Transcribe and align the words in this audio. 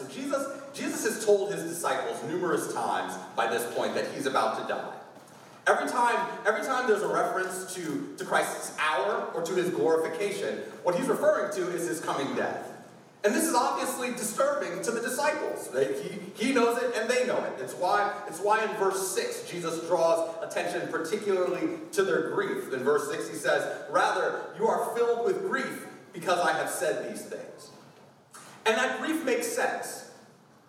So 0.00 0.08
Jesus, 0.08 0.46
Jesus 0.72 1.04
has 1.04 1.24
told 1.24 1.52
his 1.52 1.62
disciples 1.64 2.22
numerous 2.24 2.72
times 2.72 3.14
by 3.36 3.48
this 3.48 3.66
point 3.74 3.94
that 3.94 4.06
he's 4.14 4.26
about 4.26 4.60
to 4.62 4.72
die. 4.72 4.94
Every 5.66 5.88
time, 5.88 6.16
every 6.46 6.64
time 6.64 6.88
there's 6.88 7.02
a 7.02 7.08
reference 7.08 7.74
to, 7.74 8.14
to 8.16 8.24
Christ's 8.24 8.76
hour 8.78 9.30
or 9.34 9.42
to 9.42 9.54
his 9.54 9.68
glorification, 9.70 10.58
what 10.82 10.94
he's 10.94 11.06
referring 11.06 11.52
to 11.54 11.68
is 11.70 11.86
his 11.86 12.00
coming 12.00 12.34
death. 12.34 12.66
And 13.22 13.34
this 13.34 13.44
is 13.44 13.54
obviously 13.54 14.12
disturbing 14.12 14.82
to 14.82 14.90
the 14.90 15.00
disciples. 15.02 15.68
They, 15.68 16.00
he, 16.02 16.46
he 16.46 16.52
knows 16.54 16.82
it 16.82 16.96
and 16.96 17.10
they 17.10 17.26
know 17.26 17.36
it. 17.36 17.52
It's 17.60 17.74
why, 17.74 18.14
it's 18.26 18.40
why 18.40 18.64
in 18.64 18.70
verse 18.76 19.14
6 19.14 19.50
Jesus 19.50 19.86
draws 19.86 20.34
attention 20.42 20.88
particularly 20.88 21.76
to 21.92 22.02
their 22.02 22.30
grief. 22.30 22.72
In 22.72 22.82
verse 22.82 23.10
6 23.10 23.28
he 23.28 23.34
says, 23.34 23.70
Rather, 23.90 24.40
you 24.58 24.66
are 24.66 24.96
filled 24.96 25.26
with 25.26 25.42
grief 25.42 25.86
because 26.14 26.40
I 26.40 26.54
have 26.54 26.70
said 26.70 27.12
these 27.12 27.22
things. 27.22 27.70
And 28.66 28.76
that 28.76 29.00
grief 29.00 29.24
makes 29.24 29.46
sense. 29.46 30.10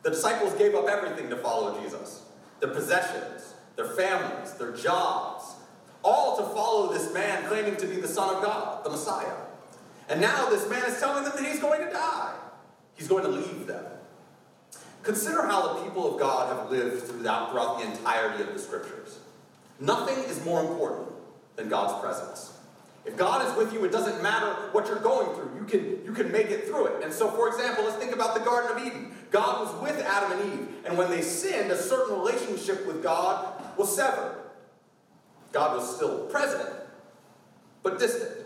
The 0.04 0.10
disciples 0.10 0.54
gave 0.54 0.74
up 0.76 0.88
everything 0.88 1.30
to 1.30 1.38
follow 1.38 1.80
Jesus 1.82 2.24
their 2.60 2.70
possessions, 2.70 3.56
their 3.76 3.88
families, 3.88 4.54
their 4.54 4.72
jobs, 4.72 5.56
all 6.04 6.38
to 6.38 6.44
follow 6.54 6.94
this 6.94 7.12
man 7.14 7.44
claiming 7.48 7.76
to 7.76 7.88
be 7.88 7.96
the 7.96 8.08
Son 8.08 8.36
of 8.36 8.44
God, 8.44 8.84
the 8.84 8.90
Messiah. 8.90 9.34
And 10.10 10.22
now 10.22 10.50
this 10.50 10.70
man 10.70 10.84
is 10.86 11.00
telling 11.00 11.24
them 11.24 11.34
that 11.36 11.46
he's 11.46 11.60
going 11.60 11.86
to 11.86 11.92
die. 11.92 12.34
He's 12.96 13.08
going 13.08 13.24
to 13.24 13.30
leave 13.30 13.66
them. 13.66 13.84
Consider 15.04 15.48
how 15.48 15.74
the 15.74 15.84
people 15.84 16.14
of 16.14 16.20
God 16.20 16.56
have 16.56 16.70
lived 16.70 17.04
throughout, 17.04 17.52
throughout 17.52 17.80
the 17.80 17.90
entirety 17.90 18.44
of 18.44 18.54
the 18.54 18.60
scriptures. 18.60 19.20
Nothing 19.80 20.24
is 20.26 20.44
more 20.46 20.62
important 20.62 21.10
than 21.56 21.70
God's 21.70 22.00
presence. 22.00 22.60
If 23.06 23.18
God 23.18 23.48
is 23.48 23.58
with 23.58 23.74
you, 23.74 23.84
it 23.84 23.92
doesn't 23.92 24.22
matter 24.22 24.54
what 24.74 24.88
you're 24.88 25.00
going 25.00 25.34
through. 25.36 25.51
You 25.62 25.68
can, 25.68 26.04
you 26.04 26.12
can 26.12 26.32
make 26.32 26.50
it 26.50 26.66
through 26.66 26.88
it. 26.88 27.04
And 27.04 27.14
so, 27.14 27.30
for 27.30 27.48
example, 27.48 27.84
let's 27.84 27.98
think 27.98 28.14
about 28.14 28.34
the 28.34 28.40
Garden 28.40 28.76
of 28.76 28.84
Eden. 28.84 29.12
God 29.30 29.62
was 29.62 29.82
with 29.84 30.04
Adam 30.04 30.40
and 30.40 30.54
Eve, 30.54 30.68
and 30.86 30.98
when 30.98 31.12
they 31.12 31.22
sinned, 31.22 31.72
a 31.72 31.78
certain 31.78 32.18
relationship 32.18 32.86
with 32.88 33.04
God 33.04 33.54
was 33.78 33.96
severed. 33.96 34.38
God 35.52 35.78
was 35.78 35.96
still 35.96 36.26
present, 36.26 36.68
but 37.84 38.00
distant. 38.00 38.40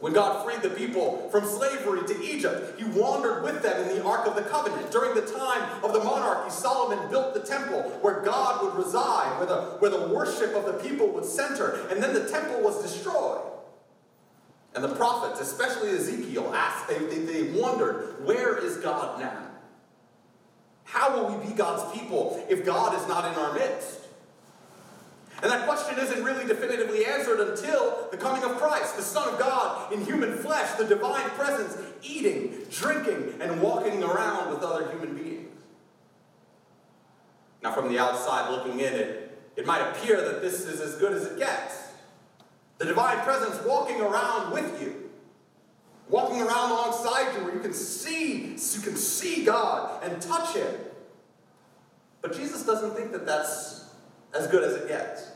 When 0.00 0.12
God 0.12 0.44
freed 0.44 0.60
the 0.60 0.76
people 0.76 1.28
from 1.30 1.46
slavery 1.46 2.04
to 2.08 2.22
Egypt, 2.22 2.78
he 2.78 2.84
wandered 2.84 3.44
with 3.44 3.62
them 3.62 3.88
in 3.88 3.96
the 3.96 4.04
Ark 4.04 4.26
of 4.26 4.34
the 4.34 4.42
Covenant. 4.42 4.90
During 4.90 5.14
the 5.14 5.22
time 5.22 5.84
of 5.84 5.92
the 5.92 6.02
monarchy, 6.02 6.50
Solomon 6.50 7.08
built 7.10 7.32
the 7.32 7.40
temple 7.40 7.82
where 8.02 8.20
God 8.20 8.64
would 8.64 8.74
reside, 8.84 9.38
where 9.38 9.46
the, 9.46 9.76
where 9.78 9.90
the 9.90 10.08
worship 10.08 10.54
of 10.54 10.66
the 10.66 10.74
people 10.74 11.08
would 11.12 11.24
center, 11.24 11.86
and 11.90 12.02
then 12.02 12.12
the 12.12 12.28
temple 12.28 12.60
was 12.60 12.82
destroyed. 12.82 13.40
And 14.74 14.82
the 14.82 14.94
prophets, 14.94 15.40
especially 15.40 15.90
Ezekiel, 15.90 16.52
asked, 16.54 16.88
they, 16.88 16.98
they, 16.98 17.20
they 17.20 17.60
wondered, 17.60 18.24
where 18.24 18.58
is 18.58 18.78
God 18.78 19.20
now? 19.20 19.50
How 20.84 21.16
will 21.16 21.36
we 21.36 21.46
be 21.46 21.54
God's 21.54 21.96
people 21.98 22.44
if 22.48 22.64
God 22.64 23.00
is 23.00 23.06
not 23.06 23.30
in 23.32 23.38
our 23.38 23.54
midst? 23.54 24.00
And 25.42 25.50
that 25.52 25.66
question 25.66 25.98
isn't 25.98 26.24
really 26.24 26.46
definitively 26.46 27.04
answered 27.04 27.40
until 27.40 28.08
the 28.10 28.16
coming 28.16 28.42
of 28.44 28.56
Christ, 28.56 28.96
the 28.96 29.02
Son 29.02 29.28
of 29.32 29.38
God 29.38 29.92
in 29.92 30.04
human 30.04 30.38
flesh, 30.38 30.72
the 30.76 30.86
divine 30.86 31.28
presence, 31.30 31.76
eating, 32.02 32.62
drinking, 32.70 33.34
and 33.40 33.60
walking 33.60 34.02
around 34.02 34.50
with 34.50 34.62
other 34.62 34.90
human 34.90 35.16
beings. 35.16 35.50
Now, 37.62 37.72
from 37.72 37.92
the 37.92 37.98
outside 37.98 38.50
looking 38.50 38.80
in, 38.80 38.92
it, 38.92 39.38
it 39.56 39.66
might 39.66 39.80
appear 39.80 40.20
that 40.20 40.40
this 40.40 40.66
is 40.66 40.80
as 40.80 40.96
good 40.96 41.12
as 41.12 41.26
it 41.26 41.38
gets. 41.38 41.83
The 42.84 42.90
divine 42.90 43.20
presence 43.20 43.64
walking 43.64 43.98
around 44.02 44.52
with 44.52 44.82
you, 44.82 45.08
walking 46.10 46.42
around 46.42 46.70
alongside 46.70 47.34
you 47.34 47.42
where 47.42 47.54
you 47.54 47.60
can 47.60 47.72
see, 47.72 48.48
you 48.50 48.82
can 48.82 48.94
see 48.94 49.42
God 49.42 50.04
and 50.04 50.20
touch 50.20 50.54
Him. 50.54 50.70
But 52.20 52.36
Jesus 52.36 52.66
doesn't 52.66 52.94
think 52.94 53.12
that 53.12 53.24
that's 53.24 53.94
as 54.34 54.48
good 54.48 54.62
as 54.64 54.74
it 54.74 54.86
gets. 54.86 55.30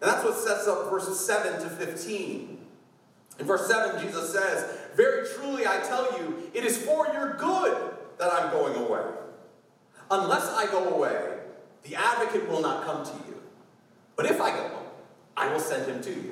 And 0.00 0.10
that's 0.10 0.24
what 0.24 0.34
sets 0.34 0.66
up 0.66 0.88
verses 0.88 1.20
7 1.20 1.60
to 1.62 1.68
15. 1.68 2.58
In 3.38 3.46
verse 3.46 3.66
7, 3.66 4.00
Jesus 4.00 4.32
says, 4.32 4.64
Very 4.96 5.28
truly 5.28 5.66
I 5.66 5.78
tell 5.80 6.18
you, 6.18 6.50
it 6.54 6.64
is 6.64 6.78
for 6.78 7.06
your 7.08 7.34
good 7.34 7.92
that 8.16 8.32
I'm 8.32 8.50
going 8.50 8.76
away. 8.76 9.04
Unless 10.10 10.48
I 10.54 10.64
go 10.70 10.94
away, 10.94 11.36
the 11.82 11.96
advocate 11.96 12.48
will 12.48 12.62
not 12.62 12.86
come 12.86 13.04
to 13.04 13.12
you. 13.28 13.42
But 14.16 14.24
if 14.24 14.40
I 14.40 14.56
go, 14.56 14.70
I 15.36 15.52
will 15.52 15.60
send 15.60 15.86
him 15.86 16.00
to 16.00 16.10
you. 16.10 16.31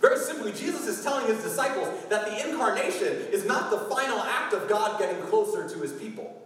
Very 0.00 0.18
simply, 0.18 0.52
Jesus 0.52 0.86
is 0.86 1.02
telling 1.02 1.26
his 1.26 1.42
disciples 1.42 1.88
that 2.08 2.26
the 2.26 2.48
incarnation 2.48 3.12
is 3.32 3.44
not 3.44 3.70
the 3.70 3.78
final 3.94 4.20
act 4.20 4.52
of 4.52 4.68
God 4.68 4.98
getting 4.98 5.20
closer 5.22 5.68
to 5.68 5.78
his 5.80 5.92
people. 5.92 6.42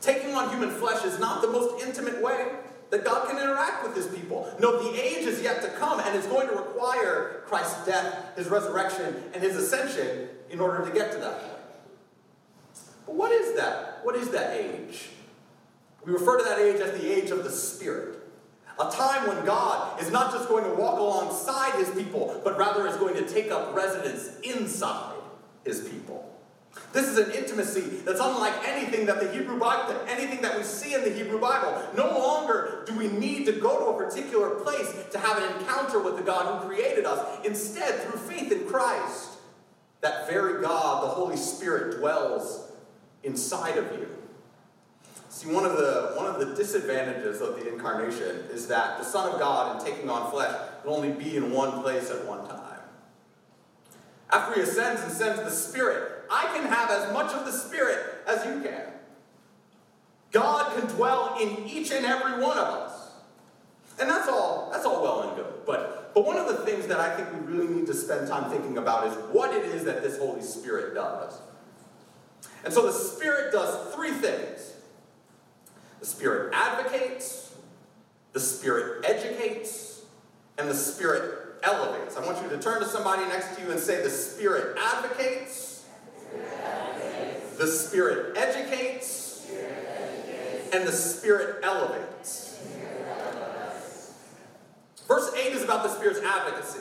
Taking 0.00 0.34
on 0.34 0.50
human 0.50 0.70
flesh 0.70 1.04
is 1.04 1.18
not 1.18 1.42
the 1.42 1.48
most 1.48 1.84
intimate 1.84 2.20
way 2.22 2.48
that 2.90 3.04
God 3.04 3.28
can 3.28 3.38
interact 3.38 3.86
with 3.86 3.96
his 3.96 4.06
people. 4.06 4.52
No, 4.60 4.82
the 4.82 5.02
age 5.02 5.24
is 5.24 5.40
yet 5.42 5.62
to 5.62 5.68
come 5.68 6.00
and 6.00 6.16
it's 6.16 6.26
going 6.26 6.48
to 6.48 6.54
require 6.54 7.42
Christ's 7.46 7.86
death, 7.86 8.36
his 8.36 8.48
resurrection, 8.48 9.30
and 9.32 9.42
his 9.42 9.56
ascension 9.56 10.28
in 10.50 10.60
order 10.60 10.84
to 10.84 10.92
get 10.92 11.12
to 11.12 11.18
that 11.18 11.40
point. 11.40 11.58
But 13.06 13.14
what 13.14 13.32
is 13.32 13.56
that? 13.56 14.00
What 14.02 14.16
is 14.16 14.28
that 14.30 14.60
age? 14.60 15.10
We 16.04 16.12
refer 16.12 16.38
to 16.38 16.44
that 16.44 16.58
age 16.58 16.80
as 16.80 17.00
the 17.00 17.10
age 17.10 17.30
of 17.30 17.44
the 17.44 17.50
Spirit. 17.50 18.18
A 18.80 18.90
time 18.90 19.28
when 19.28 19.44
God 19.44 20.00
is 20.00 20.10
not 20.10 20.32
just 20.32 20.48
going 20.48 20.64
to 20.64 20.74
walk 20.74 20.98
alongside 20.98 21.74
his 21.74 21.90
people, 21.90 22.40
but 22.42 22.58
rather 22.58 22.86
is 22.86 22.96
going 22.96 23.14
to 23.14 23.26
take 23.26 23.50
up 23.50 23.74
residence 23.74 24.40
inside 24.42 25.14
his 25.64 25.80
people. 25.88 26.28
This 26.92 27.06
is 27.06 27.18
an 27.18 27.30
intimacy 27.32 27.80
that's 28.04 28.20
unlike 28.20 28.54
anything 28.66 29.06
that 29.06 29.20
the 29.20 29.30
Hebrew 29.30 29.58
Bible, 29.58 29.94
anything 30.08 30.40
that 30.42 30.56
we 30.56 30.62
see 30.62 30.94
in 30.94 31.02
the 31.02 31.10
Hebrew 31.10 31.38
Bible. 31.38 31.82
No 31.96 32.18
longer 32.18 32.84
do 32.86 32.96
we 32.96 33.08
need 33.08 33.44
to 33.46 33.52
go 33.52 33.78
to 33.78 33.84
a 33.96 34.08
particular 34.08 34.50
place 34.56 34.90
to 35.10 35.18
have 35.18 35.38
an 35.38 35.56
encounter 35.58 36.00
with 36.00 36.16
the 36.16 36.22
God 36.22 36.62
who 36.62 36.68
created 36.68 37.04
us. 37.04 37.44
Instead, 37.44 38.00
through 38.02 38.18
faith 38.20 38.50
in 38.52 38.66
Christ, 38.66 39.38
that 40.00 40.28
very 40.28 40.62
God, 40.62 41.04
the 41.04 41.08
Holy 41.08 41.36
Spirit, 41.36 41.98
dwells 41.98 42.72
inside 43.22 43.76
of 43.76 43.92
you. 43.92 44.08
See, 45.32 45.50
one 45.50 45.64
of 45.64 45.78
the 45.78 46.12
one 46.14 46.26
of 46.26 46.38
the 46.38 46.54
disadvantages 46.54 47.40
of 47.40 47.58
the 47.58 47.72
incarnation 47.72 48.44
is 48.52 48.66
that 48.66 48.98
the 48.98 49.04
Son 49.04 49.32
of 49.32 49.40
God, 49.40 49.80
in 49.80 49.86
taking 49.86 50.10
on 50.10 50.30
flesh, 50.30 50.54
will 50.84 50.94
only 50.94 51.10
be 51.10 51.38
in 51.38 51.50
one 51.50 51.80
place 51.80 52.10
at 52.10 52.26
one 52.26 52.46
time. 52.46 52.80
After 54.30 54.54
he 54.54 54.60
ascends 54.60 55.00
and 55.00 55.10
sends 55.10 55.42
the 55.42 55.50
Spirit, 55.50 56.24
I 56.30 56.42
can 56.54 56.66
have 56.66 56.90
as 56.90 57.10
much 57.14 57.32
of 57.32 57.46
the 57.46 57.50
Spirit 57.50 57.98
as 58.26 58.44
you 58.44 58.60
can. 58.60 58.92
God 60.32 60.76
can 60.76 60.86
dwell 60.94 61.38
in 61.40 61.66
each 61.66 61.90
and 61.92 62.04
every 62.04 62.32
one 62.32 62.58
of 62.58 62.66
us. 62.66 63.12
And 63.98 64.10
that's 64.10 64.28
all, 64.28 64.68
that's 64.70 64.84
all 64.84 65.02
well 65.02 65.28
and 65.28 65.36
good. 65.36 65.52
But, 65.64 66.12
but 66.14 66.26
one 66.26 66.36
of 66.36 66.46
the 66.46 66.58
things 66.66 66.86
that 66.88 67.00
I 67.00 67.16
think 67.16 67.32
we 67.32 67.54
really 67.54 67.74
need 67.74 67.86
to 67.86 67.94
spend 67.94 68.28
time 68.28 68.50
thinking 68.50 68.76
about 68.76 69.06
is 69.06 69.14
what 69.32 69.54
it 69.54 69.64
is 69.64 69.84
that 69.84 70.02
this 70.02 70.18
Holy 70.18 70.42
Spirit 70.42 70.94
does. 70.94 71.40
And 72.64 72.72
so 72.72 72.86
the 72.86 72.92
Spirit 72.92 73.50
does 73.50 73.94
three 73.94 74.12
things. 74.12 74.61
The 76.02 76.08
Spirit 76.08 76.52
advocates, 76.52 77.54
the 78.32 78.40
Spirit 78.40 79.04
educates, 79.08 80.02
and 80.58 80.68
the 80.68 80.74
Spirit 80.74 81.60
elevates. 81.62 82.16
I 82.16 82.26
want 82.26 82.42
you 82.42 82.48
to 82.48 82.58
turn 82.58 82.80
to 82.80 82.88
somebody 82.88 83.24
next 83.26 83.54
to 83.54 83.62
you 83.62 83.70
and 83.70 83.78
say, 83.78 84.02
The 84.02 84.10
Spirit 84.10 84.76
advocates, 84.82 85.86
the 87.56 87.68
Spirit 87.68 88.36
educates, 88.36 89.48
and 90.72 90.88
the 90.88 90.90
Spirit 90.90 91.60
elevates. 91.62 92.58
Verse 95.06 95.32
8 95.36 95.52
is 95.52 95.62
about 95.62 95.84
the 95.84 95.88
Spirit's 95.90 96.18
advocacy. 96.18 96.80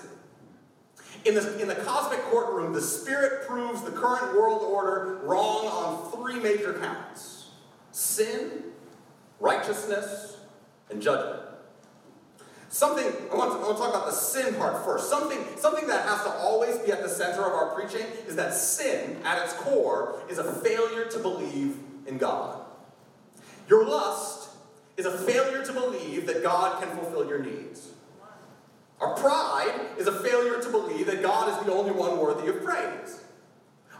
In 1.25 1.35
the, 1.35 1.61
in 1.61 1.67
the 1.67 1.75
cosmic 1.75 2.21
courtroom, 2.23 2.73
the 2.73 2.81
Spirit 2.81 3.47
proves 3.47 3.83
the 3.83 3.91
current 3.91 4.35
world 4.35 4.63
order 4.63 5.19
wrong 5.23 5.67
on 5.67 6.11
three 6.11 6.39
major 6.39 6.73
counts 6.73 7.37
sin, 7.91 8.63
righteousness, 9.71 10.37
and 10.89 11.01
judgment. 11.01 11.39
Something, 12.69 13.05
I 13.31 13.35
want, 13.35 13.51
to, 13.51 13.57
I 13.59 13.63
want 13.63 13.77
to 13.77 13.83
talk 13.83 13.89
about 13.89 14.05
the 14.05 14.11
sin 14.11 14.55
part 14.55 14.83
first. 14.85 15.09
Something, 15.09 15.39
something 15.57 15.87
that 15.87 16.07
has 16.07 16.23
to 16.23 16.29
always 16.29 16.77
be 16.79 16.91
at 16.91 17.03
the 17.03 17.09
center 17.09 17.41
of 17.41 17.53
our 17.53 17.73
preaching 17.75 18.05
is 18.27 18.35
that 18.37 18.53
sin, 18.53 19.17
at 19.25 19.43
its 19.43 19.53
core, 19.53 20.21
is 20.29 20.37
a 20.37 20.43
failure 20.43 21.05
to 21.05 21.19
believe 21.19 21.77
in 22.07 22.17
God. 22.17 22.61
Your 23.67 23.85
lust 23.85 24.49
is 24.95 25.05
a 25.05 25.17
failure 25.17 25.65
to 25.65 25.73
believe 25.73 26.25
that 26.27 26.43
God 26.43 26.81
can 26.81 26.95
fulfill 26.95 27.27
your 27.27 27.39
needs. 27.39 27.89
Our 29.01 29.15
pride 29.15 29.87
is 29.97 30.07
a 30.07 30.19
failure 30.19 30.61
to 30.61 30.69
believe 30.69 31.07
that 31.07 31.21
God 31.21 31.49
is 31.49 31.65
the 31.65 31.73
only 31.73 31.91
one 31.91 32.19
worthy 32.19 32.49
of 32.49 32.63
praise. 32.63 33.21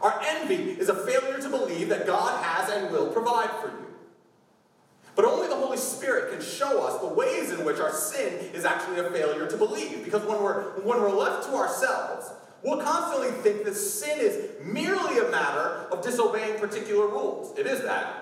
Our 0.02 0.22
envy 0.26 0.72
is 0.72 0.90
a 0.90 0.96
failure 0.96 1.40
to 1.40 1.50
believe 1.50 1.90
that 1.90 2.06
God 2.06 2.44
has 2.44 2.70
and 2.70 2.92
will 2.92 3.08
provide 3.08 3.50
for 3.62 3.68
you. 3.68 3.91
But 5.16 5.26
only 5.26 5.48
the 5.48 5.56
Holy 5.56 5.78
Spirit 5.78 6.32
can 6.32 6.42
show 6.42 6.86
us 6.86 7.02
the 7.02 7.08
ways 7.08 7.52
in 7.52 7.66
which 7.66 7.80
our 7.80 7.92
sin 7.92 8.34
is 8.54 8.66
actually 8.66 9.00
a 9.00 9.10
failure 9.10 9.48
to 9.48 9.58
believe. 9.58 10.04
Because 10.04 10.26
when 10.26 10.42
we're, 10.42 10.64
when 10.82 11.02
we're 11.02 11.12
left 11.12 11.48
to 11.48 11.56
ourselves, 11.56 12.32
we'll 12.64 12.82
constantly 12.82 13.32
think 13.42 13.66
that 13.66 13.76
sin 13.76 14.20
is 14.20 14.50
merely 14.64 15.20
a 15.20 15.30
matter 15.30 15.88
of 15.92 16.02
disobeying 16.02 16.60
particular 16.60 17.08
rules. 17.08 17.58
It 17.58 17.68
is 17.68 17.82
that. 17.82 18.22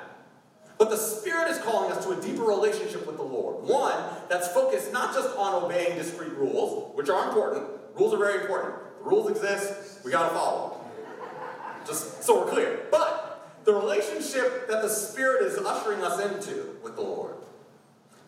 But 0.80 0.90
the 0.90 0.98
Spirit 0.98 1.52
is 1.52 1.58
calling 1.60 1.92
us 1.92 2.06
to 2.06 2.12
a 2.12 2.22
deeper 2.22 2.44
relationship 2.44 3.06
with 3.06 3.18
the 3.18 3.24
Lord. 3.24 3.64
One 3.68 4.02
that's 4.30 4.48
focused 4.48 4.94
not 4.94 5.14
just 5.14 5.36
on 5.38 5.64
obeying 5.64 5.98
discrete 5.98 6.34
rules, 6.34 6.96
which 6.96 7.10
are 7.10 7.28
important. 7.28 7.68
Rules 7.96 8.14
are 8.14 8.18
very 8.18 8.42
important. 8.42 8.76
The 9.04 9.10
rules 9.10 9.30
exist, 9.30 10.04
we 10.06 10.12
gotta 10.12 10.34
follow 10.34 10.70
them. 10.70 10.80
Just 11.86 12.24
so 12.24 12.46
we're 12.46 12.52
clear. 12.52 12.80
But 12.90 13.29
the 13.70 13.76
relationship 13.76 14.68
that 14.68 14.82
the 14.82 14.90
Spirit 14.90 15.46
is 15.46 15.60
ushering 15.60 16.02
us 16.02 16.20
into 16.20 16.76
with 16.82 16.96
the 16.96 17.04
Lord, 17.04 17.36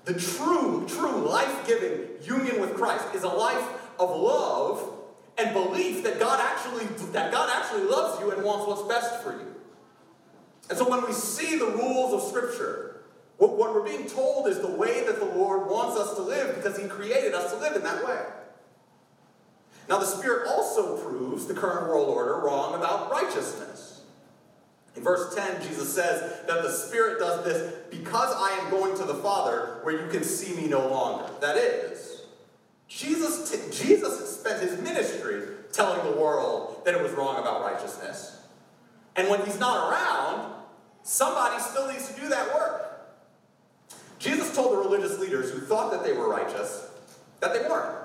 the 0.05 0.13
true, 0.13 0.85
true 0.87 1.27
life-giving 1.27 2.23
union 2.23 2.61
with 2.61 2.75
Christ 2.75 3.05
is 3.15 3.23
a 3.23 3.27
life 3.27 3.67
of 3.99 4.11
love 4.11 4.87
and 5.39 5.51
belief 5.51 6.03
that 6.03 6.19
God 6.19 6.39
actually 6.39 6.85
that 7.13 7.31
God 7.31 7.49
actually 7.51 7.89
loves 7.89 8.19
you 8.19 8.29
and 8.29 8.43
wants 8.43 8.67
what's 8.67 8.83
best 8.83 9.23
for 9.23 9.31
you. 9.31 9.55
And 10.69 10.77
so 10.77 10.87
when 10.87 11.03
we 11.03 11.11
see 11.11 11.57
the 11.57 11.65
rules 11.65 12.13
of 12.13 12.29
Scripture, 12.29 13.01
what, 13.37 13.57
what 13.57 13.73
we're 13.73 13.83
being 13.83 14.07
told 14.07 14.47
is 14.47 14.59
the 14.59 14.69
way 14.69 15.03
that 15.07 15.17
the 15.17 15.25
Lord 15.25 15.67
wants 15.71 15.99
us 15.99 16.15
to 16.17 16.21
live 16.21 16.55
because 16.55 16.77
He 16.77 16.87
created 16.87 17.33
us 17.33 17.51
to 17.51 17.57
live 17.57 17.75
in 17.75 17.81
that 17.81 18.05
way. 18.05 18.21
Now, 19.89 19.97
the 19.97 20.05
Spirit 20.05 20.47
also 20.47 20.97
proves 20.97 21.47
the 21.47 21.55
current 21.55 21.87
world 21.87 22.09
order 22.09 22.35
wrong 22.35 22.75
about 22.75 23.09
righteousness. 23.09 23.90
In 24.95 25.03
verse 25.03 25.33
10, 25.35 25.61
Jesus 25.67 25.93
says 25.93 26.45
that 26.47 26.63
the 26.63 26.71
Spirit 26.71 27.19
does 27.19 27.45
this 27.45 27.73
because 27.89 28.33
I 28.35 28.59
am 28.61 28.69
going 28.69 28.95
to 28.97 29.03
the 29.03 29.15
Father 29.15 29.79
where 29.83 30.03
you 30.03 30.11
can 30.11 30.23
see 30.23 30.53
me 30.55 30.67
no 30.67 30.87
longer. 30.87 31.31
That 31.39 31.57
is, 31.57 32.23
Jesus, 32.87 33.49
t- 33.49 33.85
Jesus 33.85 34.37
spent 34.37 34.61
his 34.61 34.79
ministry 34.81 35.43
telling 35.71 36.03
the 36.11 36.19
world 36.19 36.83
that 36.83 36.93
it 36.93 37.01
was 37.01 37.11
wrong 37.13 37.39
about 37.39 37.61
righteousness. 37.61 38.41
And 39.15 39.29
when 39.29 39.45
he's 39.45 39.59
not 39.59 39.89
around, 39.89 40.53
somebody 41.03 41.61
still 41.61 41.87
needs 41.87 42.13
to 42.13 42.19
do 42.19 42.27
that 42.29 42.53
work. 42.53 42.87
Jesus 44.19 44.53
told 44.53 44.73
the 44.73 44.77
religious 44.77 45.19
leaders 45.19 45.51
who 45.51 45.61
thought 45.61 45.91
that 45.91 46.03
they 46.03 46.13
were 46.13 46.29
righteous 46.29 46.89
that 47.39 47.53
they 47.53 47.67
weren't. 47.67 47.97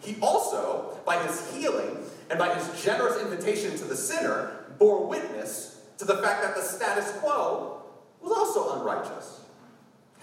He 0.00 0.16
also, 0.20 0.98
by 1.06 1.22
his 1.22 1.54
healing 1.54 1.98
and 2.30 2.38
by 2.38 2.54
his 2.54 2.82
generous 2.82 3.20
invitation 3.22 3.76
to 3.78 3.84
the 3.84 3.96
sinner, 3.96 4.64
bore 4.78 5.06
witness 5.06 5.75
to 5.98 6.04
the 6.04 6.16
fact 6.18 6.42
that 6.42 6.54
the 6.54 6.62
status 6.62 7.12
quo 7.18 7.82
was 8.20 8.32
also 8.32 8.78
unrighteous. 8.78 9.40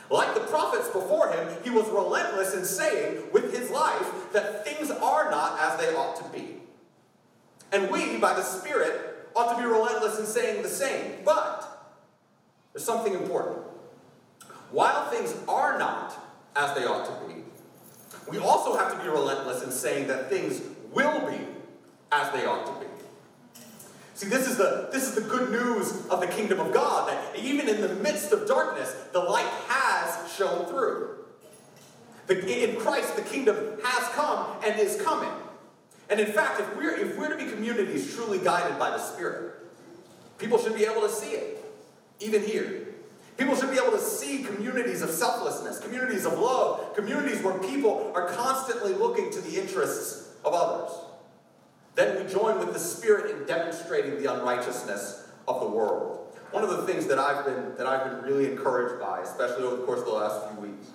Like 0.10 0.34
the 0.34 0.42
prophets 0.42 0.90
before 0.90 1.31
him, 1.31 1.48
he 1.64 1.70
was 1.70 1.88
relentless 1.90 2.54
in 2.54 2.66
saying 2.66 3.24
with 3.31 3.58
his 3.58 3.72
life 3.72 4.31
that 4.34 4.66
things 4.66 4.92
are 4.92 5.31
not 5.31 5.60
as 5.60 5.80
they 5.80 5.96
ought 5.96 6.16
to 6.18 6.38
be. 6.38 6.58
And 7.72 7.90
we, 7.90 8.18
by 8.18 8.34
the 8.34 8.44
Spirit, 8.44 9.30
ought 9.36 9.56
to 9.56 9.62
be 9.62 9.68
relentless 9.68 10.20
in 10.20 10.25
saying 10.25 10.62
the 10.62 10.70
same. 10.70 11.24
But 11.25 11.68
there's 12.74 12.84
something 12.84 13.14
important. 13.14 13.60
While 14.72 15.10
things 15.10 15.36
are 15.48 15.80
not 15.80 16.14
as 16.56 16.75
they 16.75 16.86
ought 16.86 17.06
to 17.06 17.28
be, 17.28 17.42
we 18.30 18.38
also 18.38 18.78
have 18.78 18.92
to 18.92 19.04
be 19.04 19.10
relentless 19.10 19.64
in 19.64 19.72
saying 19.72 20.08
that 20.08 20.30
things 20.30 20.62
will 20.92 21.30
be 21.30 21.40
as 22.12 22.31
they 22.31 22.46
ought 22.46 22.66
to 22.66 22.82
be. 22.82 22.82
See, 24.15 24.27
this 24.27 24.48
is 24.48 24.57
the 24.57 24.89
this 24.92 25.04
is 25.04 25.15
the 25.15 25.21
good 25.21 25.50
news 25.50 26.06
of 26.07 26.21
the 26.21 26.27
kingdom 26.27 26.60
of 26.60 26.74
God 26.74 27.10
that 27.10 27.39
even 27.39 27.68
in 27.68 27.81
the 27.81 27.95
midst 27.95 28.31
of 28.31 28.48
darkness, 28.48 28.94
the 29.12 29.19
light 29.19 29.50
has 29.68 30.31
shone 30.33 30.65
through. 30.68 31.15
The, 32.27 32.69
in 32.69 32.80
Christ, 32.80 33.15
the 33.15 33.21
kingdom 33.21 33.57
has 33.83 34.07
come 34.10 34.48
and 34.65 34.80
is 34.80 35.01
coming. 35.01 35.31
And 36.10 36.19
in 36.19 36.27
fact, 36.27 36.60
if 36.60 36.77
we're, 36.77 36.95
if 36.95 37.18
we're 37.18 37.36
to 37.36 37.44
be 37.44 37.50
communities 37.50 38.15
truly 38.15 38.39
guided 38.39 38.77
by 38.80 38.92
the 38.92 39.00
Spirit, 39.00 39.56
people 40.38 40.57
should 40.57 40.75
be 40.75 40.86
able 40.86 41.01
to 41.01 41.10
see 41.10 41.31
it, 41.31 41.63
even 42.19 42.44
here. 42.44 42.88
People 43.38 43.56
should 43.56 43.71
be 43.71 43.77
able 43.77 43.92
to 43.92 44.00
see 44.00 44.44
communities 44.44 45.01
of 45.01 45.10
selflessness, 45.10 45.80
communities 45.80 46.25
of 46.25 46.38
love, 46.38 46.95
communities 46.95 47.42
where 47.42 47.57
people 47.60 48.12
are 48.15 48.27
constantly 48.30 48.94
looking 48.94 49.31
to 49.31 49.42
the 49.42 49.60
interests 49.60 50.36
of 50.45 50.54
others. 50.54 50.92
Then 51.95 52.24
we 52.24 52.31
join 52.31 52.60
with 52.60 52.74
the 52.74 52.80
Spirit 52.80 53.36
in 53.36 53.45
demonstrating 53.45 54.22
the 54.22 54.34
unrighteousness 54.34 55.30
of 55.48 55.60
the 55.62 55.68
world. 55.68 56.36
One 56.51 56.63
of 56.63 56.69
the 56.69 56.84
things 56.84 57.07
that 57.07 57.19
I've 57.19 57.45
been, 57.45 57.75
that 57.78 57.88
I've 57.88 58.10
been 58.10 58.22
really 58.22 58.51
encouraged 58.51 59.01
by, 59.01 59.22
especially 59.22 59.63
over 59.63 59.78
the 59.78 59.84
course 59.84 60.00
of 60.00 60.06
the 60.06 60.12
last 60.12 60.50
few 60.50 60.62
weeks, 60.62 60.88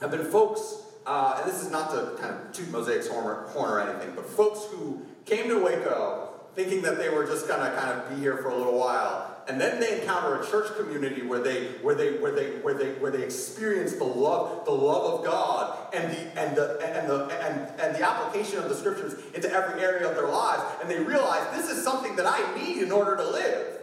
have 0.00 0.10
been 0.10 0.24
folks 0.24 0.82
uh, 1.06 1.40
and 1.40 1.50
this 1.50 1.62
is 1.62 1.70
not 1.70 1.90
to 1.90 2.16
kind 2.20 2.34
of 2.34 2.52
toot 2.52 2.70
Mosaic's 2.70 3.08
horn 3.08 3.44
or, 3.56 3.80
anything, 3.80 4.12
but 4.14 4.24
folks 4.26 4.64
who 4.70 5.02
came 5.24 5.48
to 5.48 5.58
Waco 5.62 6.28
thinking 6.54 6.82
that 6.82 6.98
they 6.98 7.08
were 7.08 7.26
just 7.26 7.48
gonna 7.48 7.74
kind 7.74 7.90
of 7.90 8.08
be 8.10 8.16
here 8.16 8.36
for 8.36 8.50
a 8.50 8.56
little 8.56 8.78
while, 8.78 9.31
and 9.48 9.60
then 9.60 9.80
they 9.80 10.00
encounter 10.00 10.40
a 10.40 10.46
church 10.46 10.76
community 10.76 11.22
where 11.22 11.40
they 11.40 11.68
where 11.82 11.94
they 11.94 12.18
where 12.18 12.32
they 12.32 12.50
where 12.60 12.74
they 12.74 12.92
where 12.94 13.10
they 13.10 13.22
experience 13.22 13.94
the 13.94 14.04
love 14.04 14.64
the 14.64 14.70
love 14.70 15.18
of 15.18 15.24
God 15.24 15.94
and 15.94 16.12
the 16.12 16.40
and 16.40 16.56
the 16.56 16.78
and 16.80 17.08
the 17.08 17.24
and, 17.40 17.80
and 17.80 17.96
the 17.96 18.08
application 18.08 18.58
of 18.58 18.68
the 18.68 18.74
scriptures 18.74 19.14
into 19.34 19.50
every 19.52 19.80
area 19.80 20.08
of 20.08 20.14
their 20.14 20.28
lives, 20.28 20.62
and 20.80 20.90
they 20.90 21.00
realize 21.00 21.44
this 21.56 21.70
is 21.70 21.82
something 21.82 22.16
that 22.16 22.26
I 22.26 22.62
need 22.62 22.82
in 22.82 22.92
order 22.92 23.16
to 23.16 23.24
live. 23.28 23.78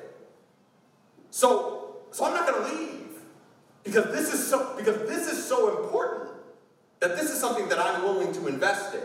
So 1.31 1.97
so 2.11 2.25
I'm 2.25 2.33
not 2.33 2.47
gonna 2.47 2.73
leave 2.73 3.07
because 3.83 4.05
this 4.05 4.33
is 4.33 4.47
so 4.47 4.75
because 4.77 5.07
this 5.09 5.31
is 5.31 5.43
so 5.43 5.83
important 5.83 6.31
that 6.99 7.15
this 7.15 7.31
is 7.31 7.39
something 7.39 7.69
that 7.69 7.79
I'm 7.79 8.03
willing 8.03 8.33
to 8.33 8.47
invest 8.47 8.93
in. 8.93 9.01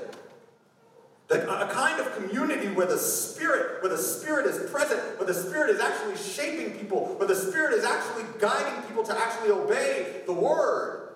That 1.29 1.49
a 1.49 1.73
kind 1.73 2.01
of 2.01 2.15
community 2.17 2.69
where 2.69 2.87
the 2.87 2.99
Spirit, 2.99 3.83
where 3.83 3.91
the 3.91 3.99
Spirit 3.99 4.47
is 4.47 4.71
present, 4.71 5.01
where 5.19 5.27
the 5.27 5.35
Spirit 5.35 5.71
is 5.71 5.81
actually 5.81 6.17
shaping 6.17 6.79
people, 6.79 7.15
where 7.17 7.27
the 7.27 7.35
Spirit 7.35 7.73
is 7.73 7.85
actually 7.85 8.25
guiding 8.39 8.83
people 8.89 9.03
to 9.05 9.19
actually 9.19 9.51
obey 9.51 10.23
the 10.27 10.35
Word. 10.35 11.15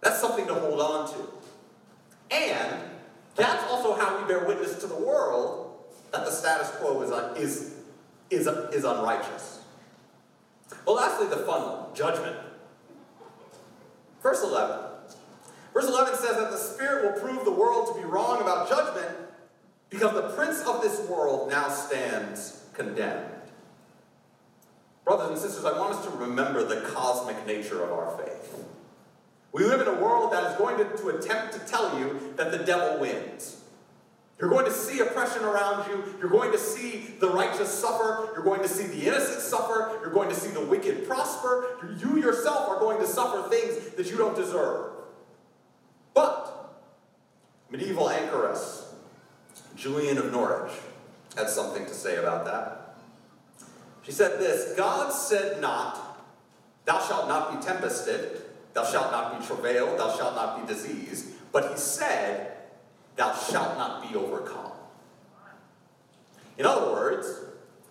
That's 0.00 0.18
something 0.18 0.46
to 0.46 0.54
hold 0.54 0.80
on 0.80 1.08
to. 1.12 1.28
And 2.30 2.82
that's 3.34 3.64
also 3.70 3.94
how 3.94 4.18
we 4.18 4.26
bear 4.26 4.44
witness 4.46 4.78
to 4.80 4.86
the 4.86 4.96
world 4.96 5.76
that 6.12 6.24
the 6.24 6.30
status 6.30 6.70
quo 6.70 7.02
is, 7.02 7.10
un- 7.10 7.36
is, 7.36 7.74
is, 8.30 8.46
uh, 8.46 8.70
is 8.72 8.84
unrighteous. 8.84 9.60
Well, 10.86 10.96
lastly, 10.96 11.28
the 11.28 11.36
fun 11.36 11.62
one 11.62 11.94
judgment. 11.94 12.36
Verse 14.22 14.42
11. 14.42 14.87
Verse 15.78 15.90
11 15.90 16.16
says 16.16 16.36
that 16.36 16.50
the 16.50 16.56
Spirit 16.56 17.04
will 17.04 17.20
prove 17.20 17.44
the 17.44 17.52
world 17.52 17.94
to 17.94 18.02
be 18.02 18.04
wrong 18.04 18.40
about 18.40 18.68
judgment 18.68 19.16
because 19.90 20.12
the 20.12 20.30
prince 20.30 20.60
of 20.62 20.82
this 20.82 21.08
world 21.08 21.52
now 21.52 21.68
stands 21.68 22.64
condemned. 22.72 23.30
Brothers 25.04 25.28
and 25.28 25.38
sisters, 25.38 25.64
I 25.64 25.78
want 25.78 25.94
us 25.94 26.04
to 26.06 26.10
remember 26.10 26.64
the 26.64 26.80
cosmic 26.80 27.46
nature 27.46 27.84
of 27.84 27.92
our 27.92 28.18
faith. 28.18 28.64
We 29.52 29.66
live 29.66 29.80
in 29.80 29.86
a 29.86 29.94
world 29.94 30.32
that 30.32 30.50
is 30.50 30.58
going 30.58 30.78
to, 30.78 30.96
to 30.96 31.10
attempt 31.10 31.52
to 31.52 31.60
tell 31.60 31.96
you 31.96 32.34
that 32.34 32.50
the 32.50 32.58
devil 32.58 32.98
wins. 32.98 33.62
You're 34.40 34.50
going 34.50 34.64
to 34.64 34.72
see 34.72 34.98
oppression 34.98 35.44
around 35.44 35.88
you. 35.88 36.02
You're 36.18 36.28
going 36.28 36.50
to 36.50 36.58
see 36.58 37.14
the 37.20 37.30
righteous 37.30 37.72
suffer. 37.72 38.30
You're 38.34 38.42
going 38.42 38.62
to 38.62 38.68
see 38.68 38.88
the 38.88 39.06
innocent 39.06 39.42
suffer. 39.42 39.96
You're 40.02 40.12
going 40.12 40.28
to 40.28 40.34
see 40.34 40.50
the 40.50 40.60
wicked 40.60 41.06
prosper. 41.06 41.78
You 42.00 42.16
yourself 42.16 42.68
are 42.68 42.80
going 42.80 42.98
to 42.98 43.06
suffer 43.06 43.48
things 43.48 43.90
that 43.90 44.10
you 44.10 44.16
don't 44.16 44.34
deserve. 44.34 44.97
Medieval 47.70 48.08
anchoress 48.08 48.94
Julian 49.76 50.18
of 50.18 50.32
Norwich 50.32 50.72
had 51.36 51.48
something 51.48 51.84
to 51.84 51.94
say 51.94 52.16
about 52.16 52.44
that. 52.46 52.96
She 54.02 54.12
said 54.12 54.40
this 54.40 54.74
God 54.76 55.12
said 55.12 55.60
not, 55.60 56.18
Thou 56.84 57.00
shalt 57.00 57.28
not 57.28 57.52
be 57.52 57.66
tempested, 57.66 58.42
thou 58.72 58.84
shalt 58.84 59.12
not 59.12 59.38
be 59.38 59.46
travailed, 59.46 59.98
thou 59.98 60.16
shalt 60.16 60.34
not 60.34 60.60
be 60.60 60.72
diseased, 60.72 61.26
but 61.52 61.70
he 61.70 61.76
said, 61.76 62.56
Thou 63.16 63.34
shalt 63.34 63.76
not 63.76 64.08
be 64.08 64.16
overcome. 64.16 64.72
In 66.56 66.66
other 66.66 66.90
words, 66.92 67.28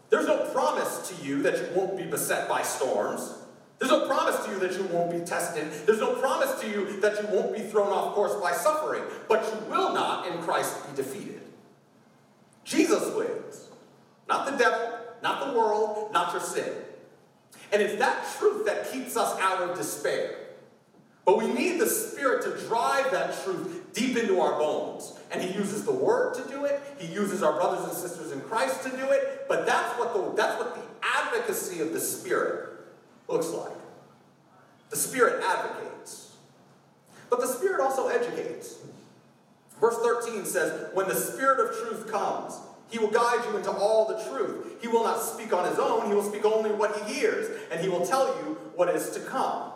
there's 0.10 0.26
no 0.28 0.50
promise 0.52 1.10
to 1.10 1.26
you 1.26 1.42
that 1.44 1.58
you 1.58 1.68
won't 1.76 1.98
be 1.98 2.06
beset 2.06 2.50
by 2.50 2.64
storms. 2.64 3.34
There's 3.80 3.92
no 3.92 4.08
promise 4.08 4.44
to 4.46 4.52
you 4.52 4.60
that 4.60 4.74
you 4.74 4.84
won't 4.86 5.12
be 5.12 5.20
tested. 5.20 5.72
There's 5.86 6.00
no 6.00 6.16
promise 6.16 6.60
to 6.62 6.68
you 6.68 7.00
that 7.02 7.22
you 7.22 7.28
won't 7.30 7.56
be 7.56 7.62
thrown 7.62 7.90
off 7.94 8.16
course 8.16 8.34
by 8.42 8.52
suffering. 8.52 9.04
But 9.30 9.44
you 9.44 9.70
will 9.70 9.94
not, 9.94 10.28
in 10.28 10.40
Christ, 10.40 10.76
be 10.90 10.96
defeated. 10.96 11.42
Jesus 12.64 13.14
wins. 13.14 13.70
Not 14.28 14.52
the 14.52 14.58
devil, 14.58 15.00
not 15.22 15.48
the 15.48 15.58
world, 15.58 16.12
not 16.12 16.34
your 16.34 16.42
sin. 16.42 16.74
And 17.72 17.82
it's 17.82 17.98
that 18.00 18.26
truth 18.38 18.66
that 18.66 18.92
keeps 18.92 19.16
us 19.16 19.40
out 19.40 19.62
of 19.62 19.78
despair. 19.78 20.36
But 21.24 21.38
we 21.38 21.48
need 21.48 21.80
the 21.80 21.88
Spirit 21.88 22.44
to 22.44 22.68
drive 22.68 23.12
that 23.12 23.44
truth 23.44 23.94
deep 23.94 24.18
into 24.18 24.40
our 24.40 24.58
bones. 24.58 25.14
And 25.32 25.42
He 25.42 25.54
uses 25.54 25.86
the 25.86 25.92
Word 25.92 26.34
to 26.36 26.50
do 26.50 26.66
it. 26.66 26.82
He 26.98 27.14
uses 27.14 27.44
our 27.44 27.54
brothers 27.54 27.86
and 27.88 27.94
sisters 27.94 28.32
in 28.32 28.42
Christ 28.42 28.84
to 28.84 28.90
do 28.90 29.12
it. 29.12 29.46
But 29.48 29.66
that's 29.66 30.00
what 30.00 30.14
the, 30.14 30.42
that's 30.42 30.58
what 30.58 30.76
the 30.76 30.82
advocacy 31.04 31.82
of 31.82 31.94
the 31.94 32.00
Spirit 32.00 32.77
looks 33.28 33.50
like. 33.50 33.72
The 34.90 34.96
Spirit 34.96 35.44
advocates, 35.44 36.36
but 37.30 37.42
the 37.42 37.48
Spirit 37.48 37.82
also 37.82 38.08
educates. 38.08 38.76
Verse 39.80 39.98
13 39.98 40.46
says, 40.46 40.90
When 40.94 41.08
the 41.08 41.16
Spirit 41.16 41.60
of 41.60 41.78
truth 41.78 42.12
comes, 42.12 42.60
he 42.90 43.00
will 43.00 43.12
guide 43.12 43.44
you 43.50 43.58
into 43.58 43.72
all 43.72 44.08
the 44.08 44.24
truth. 44.30 44.82
He 44.82 44.88
will 44.88 45.04
not 45.04 45.22
speak 45.22 45.54
on 45.54 45.70
his 45.70 45.78
own, 45.78 46.08
he 46.08 46.14
will 46.14 46.24
speak 46.24 46.46
only 46.46 46.72
what 46.72 46.98
he 46.98 47.16
hears, 47.16 47.50
and 47.72 47.82
he 47.82 47.90
will 47.90 48.06
tell 48.06 48.28
you 48.28 48.58
what 48.76 48.90
is 48.90 49.10
to 49.12 49.20
come. 49.20 49.72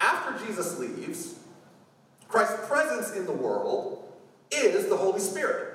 After 0.00 0.44
Jesus 0.44 0.78
leaves, 0.78 1.36
Christ's 2.28 2.66
presence 2.66 3.12
in 3.12 3.24
the 3.24 3.32
world 3.32 4.04
is 4.50 4.88
the 4.88 4.96
Holy 4.96 5.20
Spirit. 5.20 5.74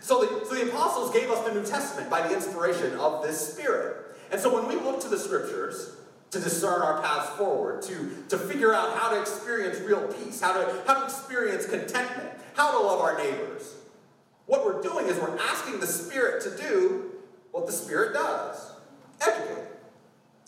So 0.00 0.24
the, 0.24 0.46
so 0.46 0.54
the 0.54 0.68
apostles 0.68 1.12
gave 1.12 1.30
us 1.30 1.46
the 1.46 1.54
New 1.54 1.64
Testament 1.64 2.10
by 2.10 2.26
the 2.26 2.34
inspiration 2.34 2.92
of 2.94 3.22
this 3.22 3.54
Spirit. 3.54 4.09
And 4.30 4.40
so 4.40 4.52
when 4.54 4.68
we 4.68 4.82
look 4.82 5.00
to 5.00 5.08
the 5.08 5.18
scriptures 5.18 5.96
to 6.30 6.38
discern 6.38 6.82
our 6.82 7.02
paths 7.02 7.30
forward, 7.36 7.82
to, 7.82 8.24
to 8.28 8.38
figure 8.38 8.72
out 8.72 8.96
how 8.96 9.10
to 9.10 9.20
experience 9.20 9.78
real 9.80 10.06
peace, 10.08 10.40
how 10.40 10.52
to, 10.52 10.82
how 10.86 11.00
to 11.00 11.04
experience 11.04 11.66
contentment, 11.66 12.30
how 12.54 12.70
to 12.72 12.86
love 12.86 13.00
our 13.00 13.18
neighbors, 13.18 13.76
what 14.46 14.64
we're 14.64 14.82
doing 14.82 15.06
is 15.06 15.18
we're 15.18 15.36
asking 15.38 15.80
the 15.80 15.86
Spirit 15.86 16.42
to 16.42 16.56
do 16.56 17.10
what 17.50 17.66
the 17.66 17.72
Spirit 17.72 18.14
does 18.14 18.72
educate. 19.20 19.64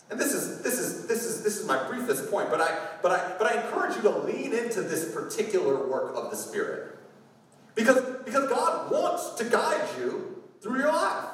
And 0.09 0.19
this 0.19 0.33
is 0.33 0.61
this 0.61 0.77
is 0.77 1.07
this 1.07 1.23
is 1.23 1.43
this 1.43 1.57
is 1.57 1.65
my 1.65 1.87
briefest 1.87 2.29
point, 2.29 2.51
but 2.51 2.61
I 2.61 2.77
but 3.01 3.11
I 3.11 3.35
but 3.39 3.47
I 3.47 3.63
encourage 3.63 3.95
you 3.95 4.01
to 4.03 4.09
lean 4.09 4.53
into 4.53 4.81
this 4.81 5.11
particular 5.11 5.87
work 5.87 6.15
of 6.15 6.29
the 6.29 6.37
Spirit. 6.37 6.93
Because, 7.75 7.99
because 8.23 8.49
God 8.49 8.91
wants 8.91 9.31
to 9.35 9.45
guide 9.45 9.87
you 9.97 10.43
through 10.61 10.79
your 10.79 10.91
life, 10.91 11.25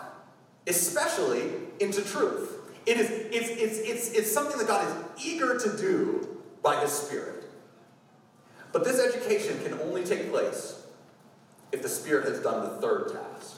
especially 0.70 1.52
into 1.80 2.02
truth. 2.02 2.56
It 2.86 2.98
is 2.98 3.10
it's, 3.10 3.50
it's, 3.50 3.80
it's, 3.80 4.12
it's 4.14 4.32
something 4.32 4.58
that 4.58 4.68
God 4.68 4.88
is 4.88 5.26
eager 5.26 5.58
to 5.58 5.78
do 5.78 6.38
by 6.64 6.80
His 6.82 6.92
Spirit. 6.92 7.44
But 8.72 8.84
this 8.84 9.00
education 9.00 9.60
can 9.64 9.74
only 9.82 10.04
take 10.04 10.32
place 10.32 10.82
if 11.72 11.82
the 11.82 11.90
Spirit 11.90 12.28
has 12.28 12.40
done 12.40 12.62
the 12.62 12.82
third 12.82 13.12
task. 13.12 13.58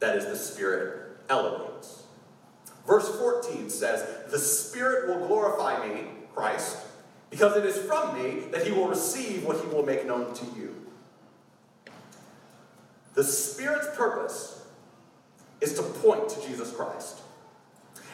That 0.00 0.16
is, 0.16 0.26
the 0.26 0.36
Spirit 0.36 1.18
elevates. 1.28 2.02
Verse 2.86 3.08
14 3.16 3.70
says, 3.70 4.30
The 4.30 4.38
Spirit 4.38 5.08
will 5.08 5.26
glorify 5.26 5.86
me, 5.86 6.06
Christ, 6.34 6.78
because 7.30 7.56
it 7.56 7.64
is 7.64 7.78
from 7.78 8.20
me 8.20 8.40
that 8.50 8.66
he 8.66 8.72
will 8.72 8.88
receive 8.88 9.44
what 9.44 9.60
he 9.60 9.66
will 9.68 9.86
make 9.86 10.06
known 10.06 10.34
to 10.34 10.44
you. 10.56 10.74
The 13.14 13.24
Spirit's 13.24 13.96
purpose 13.96 14.61
is 15.62 15.74
to 15.74 15.82
point 15.82 16.28
to 16.28 16.46
Jesus 16.46 16.72
Christ. 16.72 17.20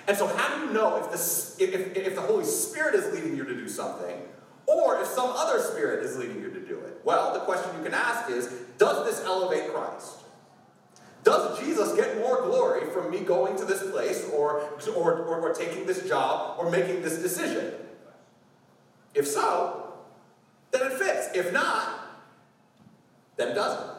And 0.07 0.17
so, 0.17 0.27
how 0.27 0.55
do 0.55 0.67
you 0.67 0.73
know 0.73 0.97
if 0.97 1.11
the, 1.11 1.65
if, 1.65 1.97
if 1.97 2.15
the 2.15 2.21
Holy 2.21 2.45
Spirit 2.45 2.95
is 2.95 3.13
leading 3.13 3.37
you 3.37 3.45
to 3.45 3.55
do 3.55 3.69
something, 3.69 4.21
or 4.67 5.01
if 5.01 5.07
some 5.07 5.31
other 5.31 5.61
Spirit 5.61 6.05
is 6.05 6.17
leading 6.17 6.41
you 6.41 6.51
to 6.51 6.61
do 6.61 6.79
it? 6.81 7.01
Well, 7.05 7.35
the 7.35 7.41
question 7.41 7.71
you 7.77 7.85
can 7.85 7.95
ask 7.95 8.31
is 8.31 8.47
Does 8.79 9.07
this 9.07 9.25
elevate 9.25 9.73
Christ? 9.73 10.25
Does 11.25 11.59
Jesus 11.59 11.95
get 11.95 12.19
more 12.19 12.43
glory 12.43 12.89
from 12.91 13.11
me 13.11 13.21
going 13.21 13.57
to 13.57 13.65
this 13.65 13.91
place, 13.91 14.31
or, 14.33 14.61
or, 14.97 15.17
or, 15.25 15.41
or 15.41 15.55
taking 15.55 15.85
this 15.85 16.07
job, 16.09 16.59
or 16.59 16.71
making 16.71 17.03
this 17.03 17.19
decision? 17.19 17.75
If 19.15 19.27
so, 19.27 19.95
then 20.71 20.91
it 20.91 20.93
fits. 20.93 21.29
If 21.35 21.53
not, 21.53 22.01
then 23.37 23.49
it 23.49 23.55
doesn't. 23.55 23.98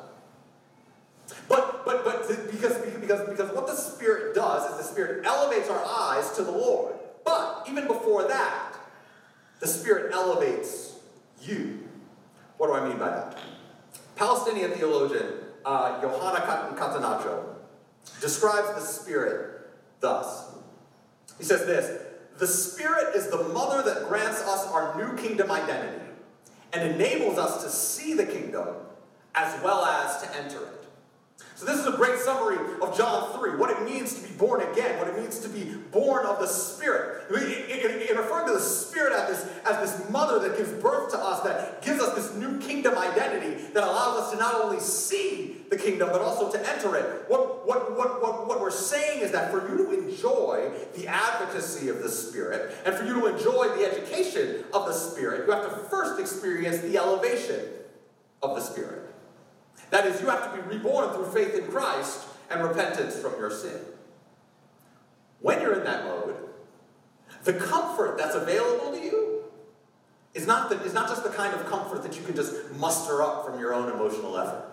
But 1.50 1.84
but 1.84 2.06
but 2.06 2.28
because 2.52 2.78
because 2.78 3.28
because 3.28 3.52
what 3.54 3.68
the 3.68 3.76
Spirit 3.76 4.36
does 4.36 4.72
is 4.72 4.78
the 4.78 4.84
Spirit 4.84 5.26
elevates 5.26 5.70
our 5.70 5.84
eyes 5.86 6.32
to 6.34 6.44
the 6.44 6.52
Lord. 6.52 6.94
But 7.26 7.66
even 7.68 7.88
before 7.88 8.28
that, 8.28 8.76
the 9.60 9.68
Spirit 9.68 10.14
elevates 10.14 11.00
you. 11.42 11.90
What 12.58 12.68
do 12.68 12.74
I 12.74 12.88
mean 12.88 13.00
by 13.00 13.10
that? 13.10 13.40
Palestinian 14.16 14.72
theologian 14.72 15.34
uh, 15.66 16.00
Yohanna 16.02 16.76
Katanacho 16.76 17.56
describes 18.22 18.70
the 18.76 18.82
Spirit 18.82 19.70
thus. 20.00 20.56
He 21.38 21.44
says 21.44 21.66
this 21.66 22.02
The 22.38 22.48
Spirit 22.48 23.16
is 23.16 23.30
the 23.30 23.44
mother 23.50 23.82
that 23.82 24.08
grants 24.08 24.42
us 24.42 24.68
our 24.68 24.96
new 24.98 25.18
kingdom 25.18 25.50
identity 25.50 26.06
and 26.74 26.94
enables 26.94 27.38
us 27.38 27.64
to 27.64 27.70
see 27.70 28.14
the 28.14 28.26
kingdom 28.26 28.68
as 29.36 29.62
well 29.64 29.86
as 29.86 30.22
to 30.22 30.38
enter 30.38 30.58
it. 30.58 30.79
So, 31.60 31.66
this 31.66 31.78
is 31.78 31.88
a 31.88 31.98
great 31.98 32.18
summary 32.20 32.56
of 32.82 32.98
John 32.98 33.38
3, 33.38 33.58
what 33.58 33.70
it 33.70 33.84
means 33.84 34.14
to 34.14 34.26
be 34.26 34.34
born 34.36 34.62
again, 34.62 34.98
what 34.98 35.10
it 35.10 35.20
means 35.20 35.40
to 35.40 35.50
be 35.50 35.66
born 35.92 36.26
of 36.26 36.40
the 36.40 36.48
Spirit. 36.48 37.30
In 37.30 38.16
referring 38.16 38.48
to 38.48 38.54
the 38.54 38.62
Spirit 38.62 39.12
as 39.12 39.28
this, 39.28 39.58
as 39.66 39.92
this 39.92 40.10
mother 40.10 40.40
that 40.40 40.58
gives 40.58 40.72
birth 40.82 41.12
to 41.12 41.18
us, 41.18 41.42
that 41.42 41.82
gives 41.82 42.00
us 42.00 42.16
this 42.16 42.34
new 42.36 42.60
kingdom 42.60 42.98
identity 42.98 43.62
that 43.74 43.84
allows 43.84 44.22
us 44.22 44.32
to 44.32 44.38
not 44.38 44.56
only 44.56 44.80
see 44.80 45.58
the 45.70 45.76
kingdom, 45.76 46.08
but 46.14 46.22
also 46.22 46.50
to 46.50 46.74
enter 46.74 46.96
it. 46.96 47.26
What, 47.28 47.68
what, 47.68 47.92
what, 47.98 48.22
what, 48.22 48.48
what 48.48 48.62
we're 48.62 48.72
saying 48.72 49.20
is 49.20 49.32
that 49.32 49.52
for 49.52 49.70
you 49.70 49.86
to 49.86 49.92
enjoy 50.00 50.72
the 50.96 51.08
advocacy 51.08 51.90
of 51.90 52.02
the 52.02 52.08
Spirit, 52.08 52.74
and 52.86 52.96
for 52.96 53.04
you 53.04 53.16
to 53.16 53.26
enjoy 53.36 53.68
the 53.76 53.86
education 53.86 54.64
of 54.74 54.86
the 54.86 54.94
Spirit, 54.94 55.46
you 55.46 55.52
have 55.52 55.70
to 55.70 55.76
first 55.90 56.22
experience 56.22 56.78
the 56.78 56.96
elevation 56.96 57.60
of 58.42 58.56
the 58.56 58.62
Spirit. 58.62 59.09
That 59.90 60.06
is, 60.06 60.22
you 60.22 60.28
have 60.28 60.52
to 60.52 60.62
be 60.62 60.76
reborn 60.76 61.14
through 61.14 61.32
faith 61.32 61.56
in 61.56 61.68
Christ 61.72 62.28
and 62.50 62.64
repentance 62.64 63.18
from 63.18 63.34
your 63.40 63.52
sin. 63.52 63.80
When 65.42 65.62
you're 65.62 65.74
in 65.74 65.84
that 65.86 66.04
mode, 66.04 66.36
the 67.44 67.54
comfort 67.54 68.18
that's 68.18 68.36
available 68.36 68.92
to 68.92 69.00
you 69.00 69.44
is 70.34 70.46
not, 70.46 70.70
the, 70.70 70.82
is 70.84 70.94
not 70.94 71.08
just 71.08 71.24
the 71.24 71.30
kind 71.30 71.54
of 71.54 71.66
comfort 71.68 72.04
that 72.04 72.16
you 72.18 72.24
can 72.24 72.36
just 72.36 72.72
muster 72.74 73.22
up 73.24 73.46
from 73.46 73.60
your 73.60 73.74
own 73.74 73.90
emotional 73.90 74.38
effort. 74.38 74.66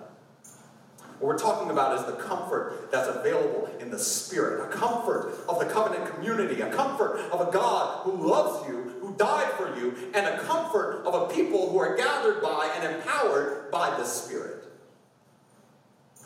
What 1.18 1.28
we're 1.28 1.38
talking 1.38 1.70
about 1.70 1.98
is 1.98 2.04
the 2.04 2.22
comfort 2.22 2.90
that's 2.92 3.08
available 3.08 3.70
in 3.80 3.90
the 3.90 3.98
Spirit, 3.98 4.68
a 4.68 4.76
comfort 4.76 5.32
of 5.48 5.58
the 5.58 5.64
covenant 5.64 6.14
community, 6.14 6.60
a 6.60 6.70
comfort 6.70 7.20
of 7.32 7.48
a 7.48 7.50
God 7.50 8.02
who 8.04 8.28
loves 8.28 8.68
you, 8.68 8.94
who 9.00 9.14
died 9.16 9.50
for 9.52 9.74
you, 9.78 10.10
and 10.14 10.26
a 10.26 10.38
comfort 10.40 11.02
of 11.06 11.14
a 11.14 11.34
people 11.34 11.70
who 11.70 11.78
are 11.78 11.96
gathered 11.96 12.42
by 12.42 12.70
and 12.76 12.96
empowered 12.96 13.70
by 13.70 13.88
the 13.96 14.04
Spirit. 14.04 14.55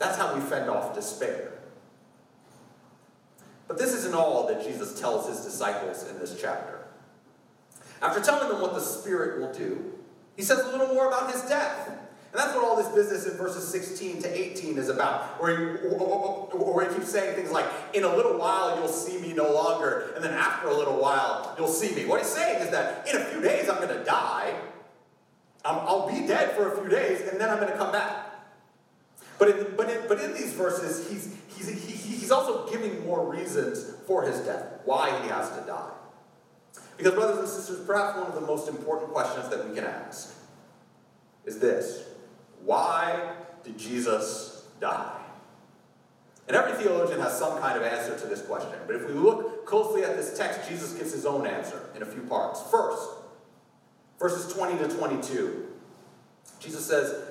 That's 0.01 0.17
how 0.17 0.33
we 0.33 0.41
fend 0.41 0.67
off 0.67 0.95
despair. 0.95 1.51
But 3.67 3.77
this 3.77 3.93
isn't 3.93 4.15
all 4.15 4.47
that 4.47 4.63
Jesus 4.63 4.99
tells 4.99 5.29
his 5.29 5.45
disciples 5.45 6.09
in 6.09 6.17
this 6.17 6.35
chapter. 6.41 6.79
After 8.01 8.19
telling 8.19 8.49
them 8.49 8.61
what 8.61 8.73
the 8.73 8.81
Spirit 8.81 9.39
will 9.39 9.53
do, 9.53 9.93
he 10.35 10.41
says 10.41 10.57
a 10.59 10.71
little 10.75 10.95
more 10.95 11.07
about 11.07 11.31
his 11.31 11.43
death. 11.43 11.87
And 11.87 12.39
that's 12.39 12.55
what 12.55 12.65
all 12.65 12.75
this 12.77 12.87
business 12.87 13.31
in 13.31 13.37
verses 13.37 13.67
16 13.67 14.23
to 14.23 14.39
18 14.39 14.79
is 14.79 14.89
about, 14.89 15.39
where 15.39 15.77
he, 15.77 15.87
where 15.87 16.89
he 16.89 16.95
keeps 16.95 17.11
saying 17.11 17.35
things 17.35 17.51
like, 17.51 17.65
In 17.93 18.03
a 18.03 18.15
little 18.15 18.39
while 18.39 18.77
you'll 18.77 18.87
see 18.87 19.19
me 19.19 19.33
no 19.33 19.53
longer, 19.53 20.13
and 20.15 20.23
then 20.23 20.33
after 20.33 20.69
a 20.69 20.73
little 20.73 20.99
while 20.99 21.53
you'll 21.59 21.67
see 21.67 21.93
me. 21.93 22.05
What 22.05 22.21
he's 22.21 22.29
saying 22.29 22.63
is 22.63 22.71
that 22.71 23.07
in 23.07 23.21
a 23.21 23.25
few 23.25 23.41
days 23.41 23.69
I'm 23.69 23.77
going 23.77 23.95
to 23.95 24.03
die, 24.03 24.55
I'll 25.63 26.09
be 26.09 26.25
dead 26.25 26.55
for 26.55 26.73
a 26.73 26.81
few 26.81 26.89
days, 26.89 27.29
and 27.29 27.39
then 27.39 27.51
I'm 27.51 27.57
going 27.57 27.71
to 27.71 27.77
come 27.77 27.91
back. 27.91 28.30
But 29.41 29.49
in, 29.49 29.75
but 29.75 29.89
in, 29.89 29.97
but 30.07 30.19
in 30.19 30.35
these 30.35 30.53
verses, 30.53 31.09
he's, 31.09 31.35
he's, 31.57 31.67
he, 31.67 31.93
he's 31.93 32.29
also 32.29 32.69
giving 32.69 33.03
more 33.07 33.27
reasons 33.27 33.95
for 34.05 34.21
his 34.21 34.39
death, 34.41 34.65
why 34.85 35.09
he 35.23 35.29
has 35.29 35.49
to 35.57 35.65
die. 35.65 35.89
Because, 36.95 37.15
brothers 37.15 37.39
and 37.39 37.47
sisters, 37.47 37.83
perhaps 37.83 38.19
one 38.19 38.27
of 38.27 38.35
the 38.35 38.41
most 38.41 38.69
important 38.69 39.11
questions 39.11 39.49
that 39.49 39.67
we 39.67 39.73
can 39.73 39.83
ask 39.83 40.35
is 41.43 41.57
this 41.57 42.03
Why 42.63 43.33
did 43.63 43.79
Jesus 43.79 44.67
die? 44.79 45.19
And 46.47 46.55
every 46.55 46.73
theologian 46.73 47.19
has 47.19 47.35
some 47.35 47.57
kind 47.57 47.75
of 47.75 47.81
answer 47.81 48.15
to 48.19 48.27
this 48.27 48.43
question. 48.43 48.77
But 48.85 48.95
if 48.95 49.07
we 49.07 49.13
look 49.13 49.65
closely 49.65 50.03
at 50.03 50.17
this 50.17 50.37
text, 50.37 50.69
Jesus 50.69 50.93
gives 50.93 51.13
his 51.13 51.25
own 51.25 51.47
answer 51.47 51.89
in 51.95 52.03
a 52.03 52.05
few 52.05 52.21
parts. 52.21 52.61
First, 52.69 53.09
verses 54.19 54.53
20 54.53 54.77
to 54.87 54.87
22, 54.87 55.67
Jesus 56.59 56.85
says, 56.85 57.30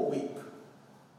Weep 0.00 0.36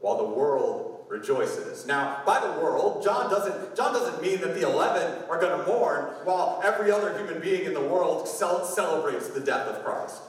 while 0.00 0.16
the 0.18 0.24
world 0.24 1.04
rejoices. 1.08 1.86
Now, 1.86 2.22
by 2.26 2.40
the 2.40 2.60
world, 2.60 3.02
John 3.02 3.30
doesn't, 3.30 3.76
John 3.76 3.92
doesn't 3.92 4.20
mean 4.20 4.40
that 4.40 4.54
the 4.54 4.68
11 4.68 5.24
are 5.28 5.40
going 5.40 5.58
to 5.58 5.66
mourn 5.66 6.04
while 6.24 6.60
every 6.64 6.90
other 6.90 7.16
human 7.16 7.40
being 7.40 7.64
in 7.64 7.74
the 7.74 7.80
world 7.80 8.28
celebrates 8.28 9.28
the 9.28 9.40
death 9.40 9.66
of 9.68 9.84
Christ. 9.84 10.22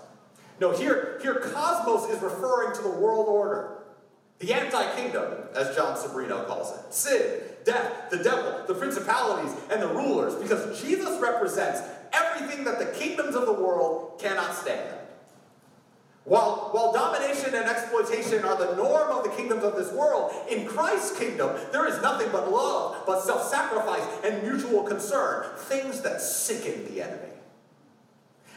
No, 0.59 0.71
here, 0.71 1.19
here 1.21 1.35
cosmos 1.35 2.09
is 2.09 2.21
referring 2.21 2.75
to 2.75 2.81
the 2.81 2.89
world 2.89 3.27
order. 3.27 3.73
The 4.39 4.53
anti-kingdom, 4.53 5.33
as 5.55 5.75
Jon 5.75 5.97
Sobrino 5.97 6.45
calls 6.45 6.77
it. 6.77 6.93
Sin, 6.93 7.41
death, 7.63 8.09
the 8.11 8.17
devil, 8.17 8.63
the 8.67 8.75
principalities, 8.75 9.51
and 9.71 9.81
the 9.81 9.87
rulers. 9.87 10.35
Because 10.35 10.79
Jesus 10.81 11.19
represents 11.19 11.81
everything 12.13 12.63
that 12.65 12.77
the 12.77 12.85
kingdoms 12.97 13.35
of 13.35 13.45
the 13.47 13.53
world 13.53 14.19
cannot 14.19 14.53
stand. 14.53 14.95
While, 16.27 16.71
while 16.73 16.91
domination 16.91 17.55
and 17.55 17.69
exploitation 17.69 18.43
are 18.43 18.57
the 18.57 18.75
norm 18.75 19.17
of 19.17 19.23
the 19.23 19.29
kingdoms 19.29 19.63
of 19.63 19.77
this 19.77 19.93
world, 19.93 20.33
in 20.49 20.67
Christ's 20.67 21.17
kingdom, 21.17 21.55
there 21.71 21.87
is 21.87 22.01
nothing 22.01 22.27
but 22.33 22.51
love, 22.51 23.01
but 23.07 23.21
self 23.21 23.47
sacrifice 23.47 24.05
and 24.25 24.43
mutual 24.43 24.83
concern, 24.83 25.45
things 25.55 26.01
that 26.01 26.21
sicken 26.21 26.93
the 26.93 27.01
enemy. 27.01 27.31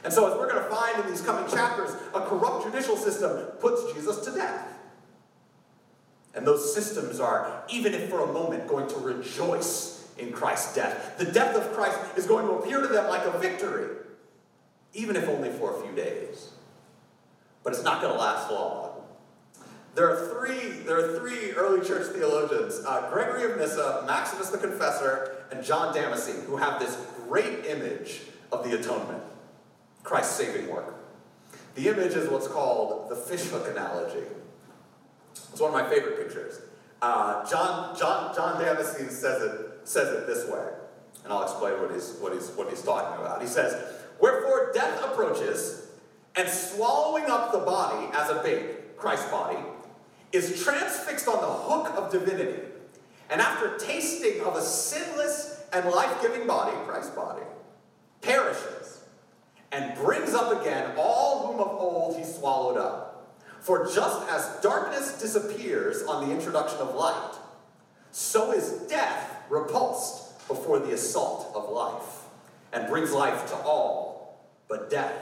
And 0.02 0.12
so, 0.12 0.28
as 0.28 0.36
we're 0.36 0.50
going 0.50 0.64
to 0.64 0.68
find 0.68 0.98
in 0.98 1.08
these 1.08 1.20
coming 1.20 1.48
chapters, 1.48 1.90
a 2.12 2.22
corrupt 2.22 2.64
judicial 2.64 2.96
system 2.96 3.46
puts 3.60 3.92
Jesus 3.92 4.24
to 4.24 4.32
death. 4.32 4.66
And 6.34 6.44
those 6.44 6.74
systems 6.74 7.20
are, 7.20 7.62
even 7.68 7.94
if 7.94 8.10
for 8.10 8.28
a 8.28 8.32
moment, 8.32 8.66
going 8.66 8.88
to 8.88 8.96
rejoice 8.96 10.08
in 10.18 10.32
Christ's 10.32 10.74
death. 10.74 11.18
The 11.18 11.26
death 11.26 11.54
of 11.54 11.72
Christ 11.72 12.00
is 12.16 12.26
going 12.26 12.46
to 12.48 12.54
appear 12.54 12.80
to 12.80 12.88
them 12.88 13.08
like 13.08 13.24
a 13.26 13.38
victory, 13.38 13.96
even 14.92 15.14
if 15.14 15.28
only 15.28 15.50
for 15.50 15.78
a 15.78 15.82
few 15.84 15.94
days 15.94 16.50
but 17.62 17.72
it's 17.72 17.82
not 17.82 18.00
going 18.00 18.12
to 18.12 18.18
last 18.18 18.50
long. 18.50 18.90
There 19.94 20.08
are 20.08 20.28
three, 20.28 20.82
there 20.84 20.98
are 20.98 21.18
three 21.18 21.50
early 21.52 21.86
church 21.86 22.06
theologians, 22.14 22.82
uh, 22.86 23.10
Gregory 23.10 23.50
of 23.50 23.58
Nyssa, 23.58 24.04
Maximus 24.06 24.50
the 24.50 24.58
Confessor, 24.58 25.44
and 25.50 25.64
John 25.64 25.94
Damascene, 25.94 26.42
who 26.42 26.56
have 26.56 26.78
this 26.78 26.96
great 27.28 27.66
image 27.66 28.22
of 28.52 28.64
the 28.64 28.78
atonement, 28.78 29.22
Christ's 30.02 30.36
saving 30.36 30.68
work. 30.68 30.94
The 31.74 31.88
image 31.88 32.14
is 32.14 32.28
what's 32.28 32.46
called 32.46 33.10
the 33.10 33.16
fishhook 33.16 33.68
analogy. 33.68 34.26
It's 35.32 35.60
one 35.60 35.74
of 35.74 35.74
my 35.74 35.88
favorite 35.88 36.18
pictures. 36.18 36.60
Uh, 37.02 37.48
John, 37.48 37.96
John, 37.98 38.34
John 38.34 38.60
Damascene 38.60 39.10
says 39.10 39.42
it, 39.42 39.80
says 39.84 40.08
it 40.14 40.26
this 40.26 40.48
way, 40.48 40.66
and 41.24 41.32
I'll 41.32 41.42
explain 41.42 41.80
what 41.80 41.92
he's, 41.92 42.16
what, 42.20 42.32
he's, 42.32 42.48
what 42.50 42.68
he's 42.68 42.82
talking 42.82 43.20
about. 43.20 43.40
He 43.40 43.48
says, 43.48 43.74
Wherefore 44.20 44.70
death 44.74 45.02
approaches, 45.02 45.89
and 46.36 46.48
swallowing 46.48 47.24
up 47.30 47.52
the 47.52 47.58
body 47.58 48.08
as 48.14 48.30
a 48.30 48.42
bait, 48.42 48.96
Christ's 48.96 49.30
body, 49.30 49.58
is 50.32 50.62
transfixed 50.62 51.28
on 51.28 51.40
the 51.40 51.46
hook 51.46 51.92
of 51.96 52.12
divinity. 52.12 52.62
And 53.30 53.40
after 53.40 53.76
tasting 53.78 54.40
of 54.42 54.56
a 54.56 54.62
sinless 54.62 55.64
and 55.72 55.88
life 55.90 56.20
giving 56.22 56.46
body, 56.46 56.76
Christ's 56.86 57.14
body, 57.14 57.42
perishes 58.20 59.02
and 59.72 59.94
brings 59.96 60.34
up 60.34 60.60
again 60.60 60.92
all 60.96 61.46
whom 61.46 61.60
of 61.60 61.68
old 61.68 62.16
he 62.16 62.24
swallowed 62.24 62.76
up. 62.76 63.36
For 63.60 63.86
just 63.86 64.28
as 64.30 64.60
darkness 64.62 65.20
disappears 65.20 66.02
on 66.02 66.26
the 66.26 66.34
introduction 66.34 66.78
of 66.78 66.94
light, 66.94 67.34
so 68.10 68.52
is 68.52 68.70
death 68.88 69.44
repulsed 69.48 70.46
before 70.48 70.78
the 70.80 70.92
assault 70.94 71.52
of 71.54 71.70
life, 71.70 72.24
and 72.72 72.88
brings 72.88 73.12
life 73.12 73.48
to 73.50 73.56
all 73.56 74.48
but 74.68 74.90
death 74.90 75.14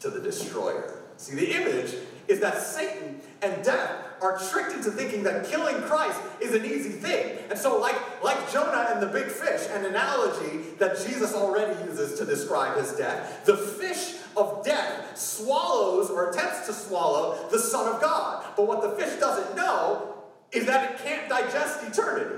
to 0.00 0.10
the 0.10 0.20
destroyer. 0.20 1.02
See, 1.16 1.34
the 1.36 1.54
image 1.54 1.94
is 2.28 2.40
that 2.40 2.58
Satan 2.58 3.20
and 3.42 3.62
death 3.64 3.90
are 4.22 4.38
tricked 4.50 4.72
into 4.72 4.90
thinking 4.90 5.22
that 5.24 5.46
killing 5.46 5.76
Christ 5.82 6.18
is 6.40 6.54
an 6.54 6.64
easy 6.64 6.90
thing. 6.90 7.38
And 7.50 7.58
so, 7.58 7.78
like, 7.78 7.96
like 8.22 8.50
Jonah 8.52 8.88
and 8.90 9.02
the 9.02 9.06
big 9.06 9.26
fish, 9.26 9.66
an 9.70 9.84
analogy 9.84 10.70
that 10.78 10.98
Jesus 11.06 11.34
already 11.34 11.78
uses 11.84 12.18
to 12.18 12.24
describe 12.24 12.78
his 12.78 12.92
death, 12.92 13.44
the 13.44 13.56
fish 13.56 14.16
of 14.36 14.64
death 14.64 15.16
swallows 15.18 16.10
or 16.10 16.30
attempts 16.30 16.66
to 16.66 16.72
swallow 16.72 17.48
the 17.50 17.58
Son 17.58 17.92
of 17.94 18.00
God. 18.00 18.44
But 18.56 18.66
what 18.66 18.82
the 18.82 18.90
fish 18.90 19.18
doesn't 19.18 19.56
know 19.56 20.14
is 20.52 20.66
that 20.66 20.92
it 20.92 20.98
can't 21.04 21.28
digest 21.28 21.82
eternity. 21.82 22.36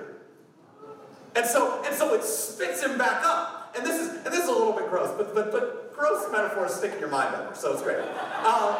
And 1.35 1.47
so, 1.47 1.83
and 1.85 1.95
so 1.95 2.15
it 2.15 2.25
spits 2.25 2.83
him 2.83 2.99
back 2.99 3.25
up. 3.25 3.75
And 3.77 3.87
this 3.87 4.01
is 4.01 4.09
and 4.17 4.27
this 4.27 4.43
is 4.43 4.49
a 4.49 4.53
little 4.53 4.75
bit 4.75 4.91
gross, 4.91 5.11
but 5.17 5.35
but 5.35 5.51
but 5.51 5.82
gross 5.95 6.31
metaphors 6.31 6.75
stick 6.75 6.93
in 6.93 7.01
your 7.01 7.09
mind 7.09 7.33
better, 7.33 7.55
so 7.55 7.73
it's 7.73 7.83
great. 7.83 7.99
Um, 8.45 8.77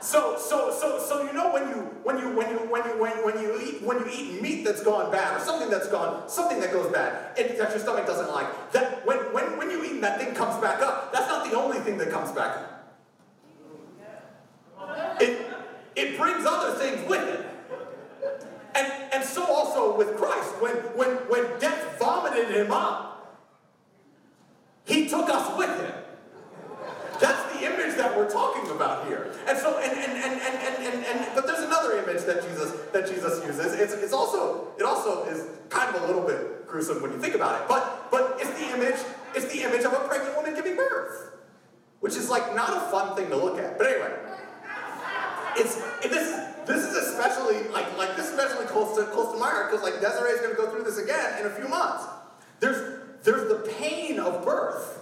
so, 0.00 0.36
so, 0.36 0.76
so, 0.76 0.98
so 0.98 1.22
you 1.22 1.32
know 1.32 1.52
when 1.52 1.68
you 1.68 1.76
when 2.02 2.18
you 2.18 2.30
when 2.34 2.50
you 2.50 2.58
when 2.58 2.84
you 2.84 3.00
when, 3.00 3.16
you, 3.16 3.24
when 3.24 3.40
you 3.40 3.60
eat 3.62 3.82
when 3.82 3.98
you 4.00 4.08
eat 4.12 4.42
meat 4.42 4.64
that's 4.64 4.82
gone 4.82 5.12
bad 5.12 5.40
or 5.40 5.44
something 5.44 5.70
that's 5.70 5.86
gone 5.88 6.28
something 6.28 6.58
that 6.58 6.72
goes 6.72 6.92
bad 6.92 7.38
it, 7.38 7.56
that 7.56 7.70
your 7.70 7.78
stomach 7.78 8.04
doesn't 8.04 8.28
like 8.28 8.72
that 8.72 9.06
when 9.06 9.18
when 9.32 9.56
when 9.56 9.70
you 9.70 9.84
eat 9.84 9.92
and 9.92 10.02
that 10.02 10.20
thing 10.20 10.34
comes 10.34 10.60
back 10.60 10.82
up 10.82 11.12
that's 11.12 11.28
not 11.28 11.48
the 11.48 11.56
only 11.56 11.78
thing 11.78 11.98
that 11.98 12.10
comes 12.10 12.32
back 12.32 12.56
up. 12.56 12.72
It 15.20 15.46
it 15.94 16.18
brings 16.18 16.44
other 16.44 16.76
things 16.78 17.08
with 17.08 17.22
it. 17.22 17.46
And 18.74 18.92
and 19.12 19.24
so 19.24 19.44
also 19.44 19.96
with 19.96 20.16
Christ 20.16 20.50
when 20.60 20.74
when 20.96 21.10
when 21.28 21.60
death 21.60 21.98
vomited 22.00 22.50
him 22.50 22.72
up, 22.72 23.38
he 24.84 25.08
took 25.08 25.28
us 25.28 25.56
with 25.56 25.80
him. 25.80 26.01
Image 27.62 27.96
that 27.96 28.16
we're 28.16 28.30
talking 28.30 28.70
about 28.70 29.06
here. 29.06 29.32
And 29.46 29.56
so, 29.56 29.78
and 29.78 29.92
and 29.92 30.12
and 30.12 30.40
and 30.40 30.56
and, 30.62 30.94
and, 30.94 31.04
and 31.04 31.34
but 31.34 31.46
there's 31.46 31.64
another 31.64 31.98
image 31.98 32.24
that 32.24 32.42
Jesus 32.42 32.72
that 32.92 33.08
Jesus 33.08 33.44
uses. 33.46 33.74
It's, 33.74 33.92
it's 33.92 34.12
also 34.12 34.72
it 34.78 34.82
also 34.82 35.24
is 35.24 35.46
kind 35.68 35.94
of 35.94 36.02
a 36.02 36.06
little 36.06 36.26
bit 36.26 36.66
gruesome 36.66 37.00
when 37.02 37.12
you 37.12 37.18
think 37.18 37.34
about 37.34 37.60
it. 37.60 37.68
But 37.68 38.10
but 38.10 38.38
it's 38.40 38.50
the 38.58 38.74
image 38.74 38.98
it's 39.34 39.52
the 39.52 39.62
image 39.62 39.84
of 39.84 39.92
a 39.92 40.08
pregnant 40.08 40.36
woman 40.36 40.54
giving 40.54 40.76
birth, 40.76 41.32
which 42.00 42.16
is 42.16 42.28
like 42.28 42.54
not 42.54 42.70
a 42.76 42.80
fun 42.90 43.14
thing 43.16 43.28
to 43.30 43.36
look 43.36 43.58
at. 43.58 43.78
But 43.78 43.86
anyway, 43.86 44.12
it's 45.56 45.76
it, 46.04 46.10
this 46.10 46.34
this 46.66 46.84
is 46.84 46.96
especially 46.96 47.68
like 47.68 47.96
like 47.96 48.16
this 48.16 48.30
especially 48.30 48.66
close 48.66 48.96
to 48.96 49.04
close 49.06 49.32
to 49.32 49.38
my 49.38 49.50
heart 49.50 49.70
because 49.70 49.84
like 49.84 50.00
Desiree 50.00 50.30
is 50.30 50.40
going 50.40 50.54
to 50.54 50.60
go 50.60 50.70
through 50.70 50.84
this 50.84 50.98
again 50.98 51.40
in 51.40 51.46
a 51.46 51.50
few 51.50 51.68
months. 51.68 52.04
There's 52.60 53.00
there's 53.22 53.48
the 53.48 53.70
pain 53.78 54.18
of 54.18 54.44
birth 54.44 55.01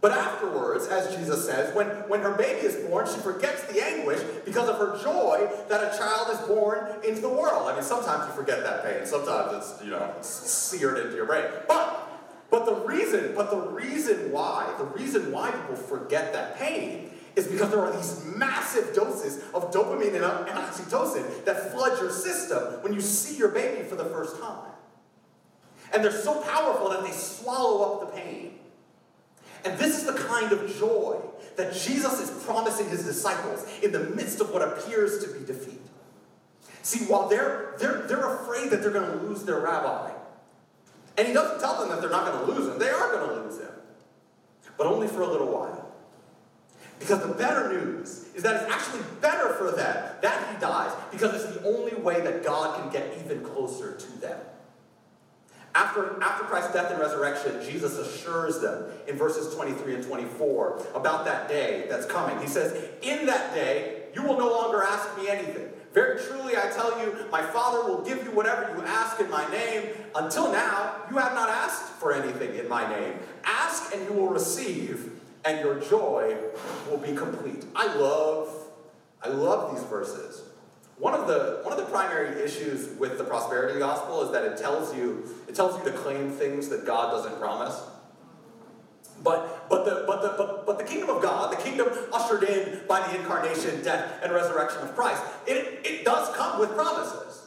but 0.00 0.12
afterwards, 0.12 0.86
as 0.86 1.14
Jesus 1.14 1.44
says, 1.44 1.74
when, 1.74 1.86
when 2.08 2.20
her 2.20 2.32
baby 2.32 2.66
is 2.66 2.76
born, 2.88 3.06
she 3.06 3.20
forgets 3.20 3.64
the 3.64 3.84
anguish 3.84 4.20
because 4.44 4.68
of 4.68 4.78
her 4.78 5.02
joy 5.02 5.46
that 5.68 5.92
a 5.92 5.98
child 5.98 6.30
is 6.30 6.38
born 6.48 6.86
into 7.06 7.20
the 7.20 7.28
world. 7.28 7.68
I 7.68 7.74
mean, 7.74 7.82
sometimes 7.82 8.26
you 8.26 8.34
forget 8.34 8.62
that 8.62 8.82
pain. 8.82 9.04
Sometimes 9.04 9.52
it's, 9.52 9.84
you 9.84 9.90
know, 9.90 10.14
seared 10.22 10.98
into 10.98 11.16
your 11.16 11.26
brain. 11.26 11.44
But 11.68 12.06
but 12.50 12.66
the 12.66 12.74
reason, 12.74 13.32
but 13.36 13.50
the 13.50 13.60
reason 13.60 14.32
why, 14.32 14.74
the 14.76 14.84
reason 14.84 15.30
why 15.30 15.52
people 15.52 15.76
forget 15.76 16.32
that 16.32 16.58
pain 16.58 17.12
is 17.36 17.46
because 17.46 17.70
there 17.70 17.80
are 17.80 17.96
these 17.96 18.24
massive 18.24 18.92
doses 18.92 19.44
of 19.54 19.72
dopamine 19.72 20.14
and 20.14 20.24
oxytocin 20.24 21.44
that 21.44 21.72
flood 21.72 22.00
your 22.00 22.10
system 22.10 22.82
when 22.82 22.92
you 22.92 23.00
see 23.00 23.36
your 23.36 23.50
baby 23.50 23.88
for 23.88 23.94
the 23.94 24.04
first 24.06 24.40
time. 24.40 24.72
And 25.92 26.02
they're 26.02 26.10
so 26.10 26.40
powerful 26.42 26.90
that 26.90 27.04
they 27.04 27.12
swallow 27.12 27.84
up 27.84 28.00
the 28.00 28.20
pain. 28.20 28.59
And 29.64 29.78
this 29.78 29.98
is 29.98 30.04
the 30.04 30.12
kind 30.12 30.52
of 30.52 30.74
joy 30.78 31.16
that 31.56 31.74
Jesus 31.74 32.20
is 32.20 32.44
promising 32.44 32.88
his 32.88 33.04
disciples 33.04 33.66
in 33.82 33.92
the 33.92 34.00
midst 34.00 34.40
of 34.40 34.50
what 34.52 34.62
appears 34.62 35.24
to 35.24 35.32
be 35.38 35.44
defeat. 35.44 35.80
See, 36.82 37.04
while 37.04 37.28
they're, 37.28 37.74
they're, 37.78 38.06
they're 38.06 38.34
afraid 38.36 38.70
that 38.70 38.80
they're 38.80 38.90
going 38.90 39.10
to 39.10 39.24
lose 39.26 39.44
their 39.44 39.60
rabbi, 39.60 40.12
and 41.18 41.28
he 41.28 41.34
doesn't 41.34 41.60
tell 41.60 41.78
them 41.78 41.90
that 41.90 42.00
they're 42.00 42.10
not 42.10 42.32
going 42.32 42.46
to 42.46 42.52
lose 42.52 42.72
him, 42.72 42.78
they 42.78 42.88
are 42.88 43.12
going 43.12 43.28
to 43.28 43.34
lose 43.42 43.60
him, 43.60 43.68
but 44.78 44.86
only 44.86 45.06
for 45.06 45.20
a 45.20 45.26
little 45.26 45.48
while. 45.48 45.92
Because 46.98 47.20
the 47.20 47.34
better 47.34 47.68
news 47.68 48.26
is 48.34 48.42
that 48.42 48.62
it's 48.62 48.72
actually 48.72 49.02
better 49.20 49.54
for 49.54 49.70
them 49.72 50.14
that 50.22 50.54
he 50.54 50.60
dies, 50.60 50.92
because 51.10 51.34
it's 51.34 51.56
the 51.56 51.66
only 51.66 51.94
way 51.94 52.20
that 52.20 52.44
God 52.44 52.80
can 52.80 52.90
get 52.90 53.18
even 53.22 53.42
closer 53.42 53.96
to 53.96 54.20
them. 54.20 54.40
After, 55.80 56.22
after 56.22 56.44
Christ's 56.44 56.74
death 56.74 56.90
and 56.90 57.00
resurrection, 57.00 57.58
Jesus 57.64 57.96
assures 57.96 58.60
them 58.60 58.84
in 59.08 59.16
verses 59.16 59.54
23 59.54 59.94
and 59.94 60.04
24 60.04 60.88
about 60.94 61.24
that 61.24 61.48
day 61.48 61.86
that's 61.88 62.04
coming. 62.04 62.38
He 62.38 62.48
says, 62.48 62.90
In 63.00 63.24
that 63.24 63.54
day, 63.54 64.02
you 64.14 64.22
will 64.22 64.38
no 64.38 64.50
longer 64.50 64.82
ask 64.82 65.16
me 65.16 65.30
anything. 65.30 65.70
Very 65.94 66.20
truly, 66.20 66.54
I 66.54 66.68
tell 66.68 67.00
you, 67.00 67.24
my 67.32 67.40
Father 67.40 67.88
will 67.88 68.02
give 68.02 68.22
you 68.24 68.30
whatever 68.32 68.76
you 68.76 68.82
ask 68.84 69.20
in 69.20 69.30
my 69.30 69.50
name. 69.50 69.88
Until 70.14 70.52
now, 70.52 70.96
you 71.10 71.16
have 71.16 71.32
not 71.32 71.48
asked 71.48 71.92
for 71.92 72.12
anything 72.12 72.56
in 72.56 72.68
my 72.68 72.86
name. 72.86 73.14
Ask 73.44 73.94
and 73.94 74.04
you 74.04 74.12
will 74.12 74.28
receive, 74.28 75.10
and 75.46 75.60
your 75.60 75.80
joy 75.80 76.36
will 76.90 76.98
be 76.98 77.14
complete. 77.14 77.64
I 77.74 77.86
love, 77.94 78.54
I 79.22 79.28
love 79.28 79.74
these 79.74 79.84
verses 79.84 80.42
one 81.00 81.14
of 81.14 81.26
the 81.26 81.60
one 81.62 81.72
of 81.72 81.78
the 81.78 81.90
primary 81.90 82.42
issues 82.42 82.96
with 82.98 83.16
the 83.16 83.24
prosperity 83.24 83.78
gospel 83.78 84.22
is 84.22 84.32
that 84.32 84.44
it 84.44 84.58
tells 84.58 84.94
you 84.94 85.34
it 85.48 85.54
tells 85.54 85.76
you 85.78 85.90
to 85.90 85.96
claim 85.96 86.30
things 86.30 86.68
that 86.68 86.84
God 86.84 87.10
doesn't 87.10 87.40
promise. 87.40 87.80
But 89.24 89.68
but 89.70 89.84
the 89.84 90.04
but 90.06 90.20
the 90.20 90.34
but, 90.36 90.66
but 90.66 90.78
the 90.78 90.84
kingdom 90.84 91.08
of 91.08 91.22
God, 91.22 91.52
the 91.52 91.62
kingdom 91.62 91.88
ushered 92.12 92.44
in 92.44 92.82
by 92.86 93.00
the 93.08 93.18
incarnation, 93.18 93.82
death, 93.82 94.20
and 94.22 94.32
resurrection 94.32 94.82
of 94.82 94.94
Christ, 94.94 95.22
it, 95.46 95.80
it 95.84 96.04
does 96.04 96.34
come 96.36 96.60
with 96.60 96.70
promises. 96.70 97.46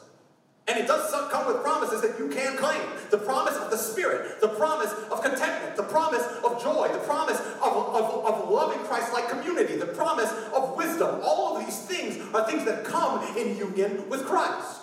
And 0.66 0.80
it 0.80 0.88
does 0.88 1.12
come 1.30 1.46
with 1.46 1.62
promises 1.62 2.02
that 2.02 2.18
you 2.18 2.30
can 2.30 2.56
claim. 2.56 2.82
The 3.10 3.18
promise 3.18 3.56
of 3.58 3.70
the 3.70 3.76
Spirit, 3.76 4.40
the 4.40 4.48
promise 4.48 4.94
of 5.12 5.22
contentment, 5.22 5.76
the 5.76 5.84
promise 5.84 6.24
of 6.42 6.64
joy, 6.64 6.88
the 6.88 7.00
promise 7.00 7.38
of, 7.62 7.74
of, 7.74 8.26
of 8.26 8.50
loving 8.50 8.80
Christ 8.86 9.12
like 9.12 9.28
community, 9.28 9.76
the 9.76 9.88
promise 9.88 10.32
of 10.54 10.78
wisdom. 10.78 11.20
All 11.22 11.54
are 12.34 12.46
things 12.50 12.66
that 12.66 12.84
come 12.84 13.24
in 13.38 13.58
union 13.58 14.10
with 14.10 14.26
Christ. 14.26 14.82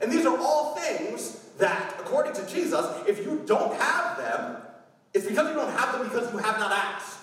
And 0.00 0.12
these 0.12 0.26
are 0.26 0.36
all 0.38 0.76
things 0.76 1.44
that, 1.58 1.94
according 1.98 2.34
to 2.34 2.46
Jesus, 2.46 2.86
if 3.06 3.18
you 3.18 3.42
don't 3.46 3.74
have 3.74 4.16
them, 4.18 4.56
it's 5.12 5.26
because 5.26 5.48
you 5.48 5.54
don't 5.54 5.72
have 5.72 5.98
them 5.98 6.08
because 6.08 6.32
you 6.32 6.38
have 6.38 6.58
not 6.58 6.72
asked. 6.72 7.18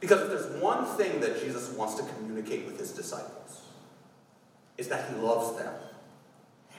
Because 0.00 0.22
if 0.22 0.28
there's 0.28 0.62
one 0.62 0.84
thing 0.96 1.20
that 1.20 1.40
Jesus 1.40 1.70
wants 1.70 1.94
to 1.94 2.02
communicate 2.14 2.66
with 2.66 2.78
his 2.78 2.92
disciples, 2.92 3.62
is 4.78 4.88
that 4.88 5.10
he 5.10 5.16
loves 5.20 5.58
them. 5.58 5.72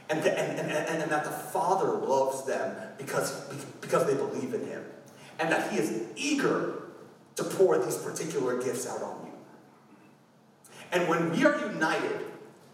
And, 0.10 0.24
the, 0.24 0.40
and, 0.40 0.60
and, 0.60 0.72
and, 0.72 1.04
and 1.04 1.12
that 1.12 1.26
the 1.26 1.32
Father 1.32 1.92
loves 1.92 2.46
them 2.46 2.76
because, 2.98 3.42
because 3.82 4.06
they 4.06 4.14
believe 4.14 4.54
in 4.54 4.66
him. 4.66 4.84
And 5.40 5.52
that 5.52 5.72
he 5.72 5.80
is 5.80 6.04
eager 6.16 6.84
to 7.36 7.44
pour 7.44 7.78
these 7.78 7.98
particular 7.98 8.62
gifts 8.62 8.88
out 8.88 9.02
on. 9.02 9.17
And 10.92 11.08
when 11.08 11.32
we 11.32 11.46
are 11.46 11.60
united 11.72 12.22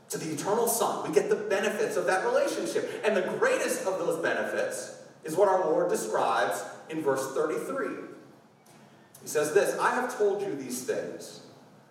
to 0.10 0.18
the 0.18 0.32
eternal 0.32 0.68
Son, 0.68 1.08
we 1.08 1.14
get 1.14 1.30
the 1.30 1.36
benefits 1.36 1.96
of 1.96 2.06
that 2.06 2.26
relationship. 2.26 3.02
And 3.04 3.16
the 3.18 3.24
greatest 3.40 3.86
of 3.86 4.00
those 4.00 4.22
benefits 4.22 5.02
is 5.24 5.36
what 5.36 5.48
our 5.48 5.66
Lord 5.70 5.90
describes 5.90 6.64
in 6.90 7.02
verse 7.02 7.34
33. 7.34 7.88
He 9.22 9.28
says 9.28 9.54
this 9.54 9.78
I 9.80 9.92
have 9.96 10.16
told 10.18 10.42
you 10.42 10.56
these 10.56 10.84
things 10.84 11.42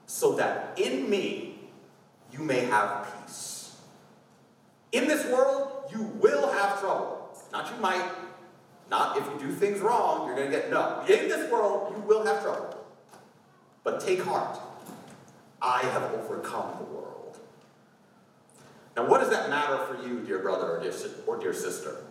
so 0.06 0.36
that 0.36 0.78
in 0.78 1.08
me 1.08 1.58
you 2.30 2.40
may 2.40 2.60
have 2.66 3.08
peace. 3.26 3.76
In 4.92 5.08
this 5.08 5.26
world, 5.26 5.90
you 5.90 6.02
will 6.20 6.52
have 6.52 6.80
trouble. 6.80 7.30
Not 7.50 7.70
you 7.70 7.80
might, 7.80 8.10
not 8.90 9.16
if 9.16 9.24
you 9.24 9.48
do 9.48 9.54
things 9.54 9.80
wrong, 9.80 10.26
you're 10.26 10.36
going 10.36 10.50
to 10.50 10.56
get 10.56 10.70
no. 10.70 11.00
In 11.02 11.28
this 11.28 11.50
world, 11.50 11.94
you 11.96 12.02
will 12.02 12.24
have 12.24 12.42
trouble. 12.42 12.76
But 13.84 14.00
take 14.00 14.22
heart. 14.22 14.58
I 15.62 15.78
have 15.78 16.12
overcome 16.14 16.76
the 16.78 16.84
world. 16.84 17.38
Now, 18.96 19.06
what 19.06 19.20
does 19.20 19.30
that 19.30 19.48
matter 19.48 19.78
for 19.86 20.06
you, 20.06 20.20
dear 20.20 20.40
brother 20.40 20.76
or 20.76 20.82
dear, 20.82 20.92
or 21.26 21.38
dear 21.38 21.54
sister? 21.54 22.04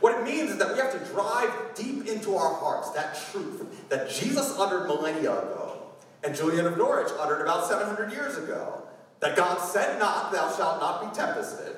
What 0.00 0.18
it 0.18 0.24
means 0.24 0.50
is 0.50 0.56
that 0.58 0.72
we 0.72 0.78
have 0.78 0.92
to 0.92 1.12
drive 1.12 1.50
deep 1.74 2.06
into 2.06 2.34
our 2.34 2.54
hearts 2.54 2.90
that 2.90 3.18
truth 3.30 3.88
that 3.88 4.10
Jesus 4.10 4.58
uttered 4.58 4.86
millennia 4.86 5.32
ago 5.32 5.90
and 6.24 6.34
Julian 6.34 6.66
of 6.66 6.76
Norwich 6.76 7.10
uttered 7.18 7.42
about 7.42 7.66
700 7.66 8.12
years 8.12 8.36
ago. 8.36 8.82
That 9.20 9.36
God 9.36 9.58
said 9.58 9.98
not, 9.98 10.32
thou 10.32 10.50
shalt 10.56 10.80
not 10.80 11.02
be 11.02 11.18
tempested, 11.18 11.76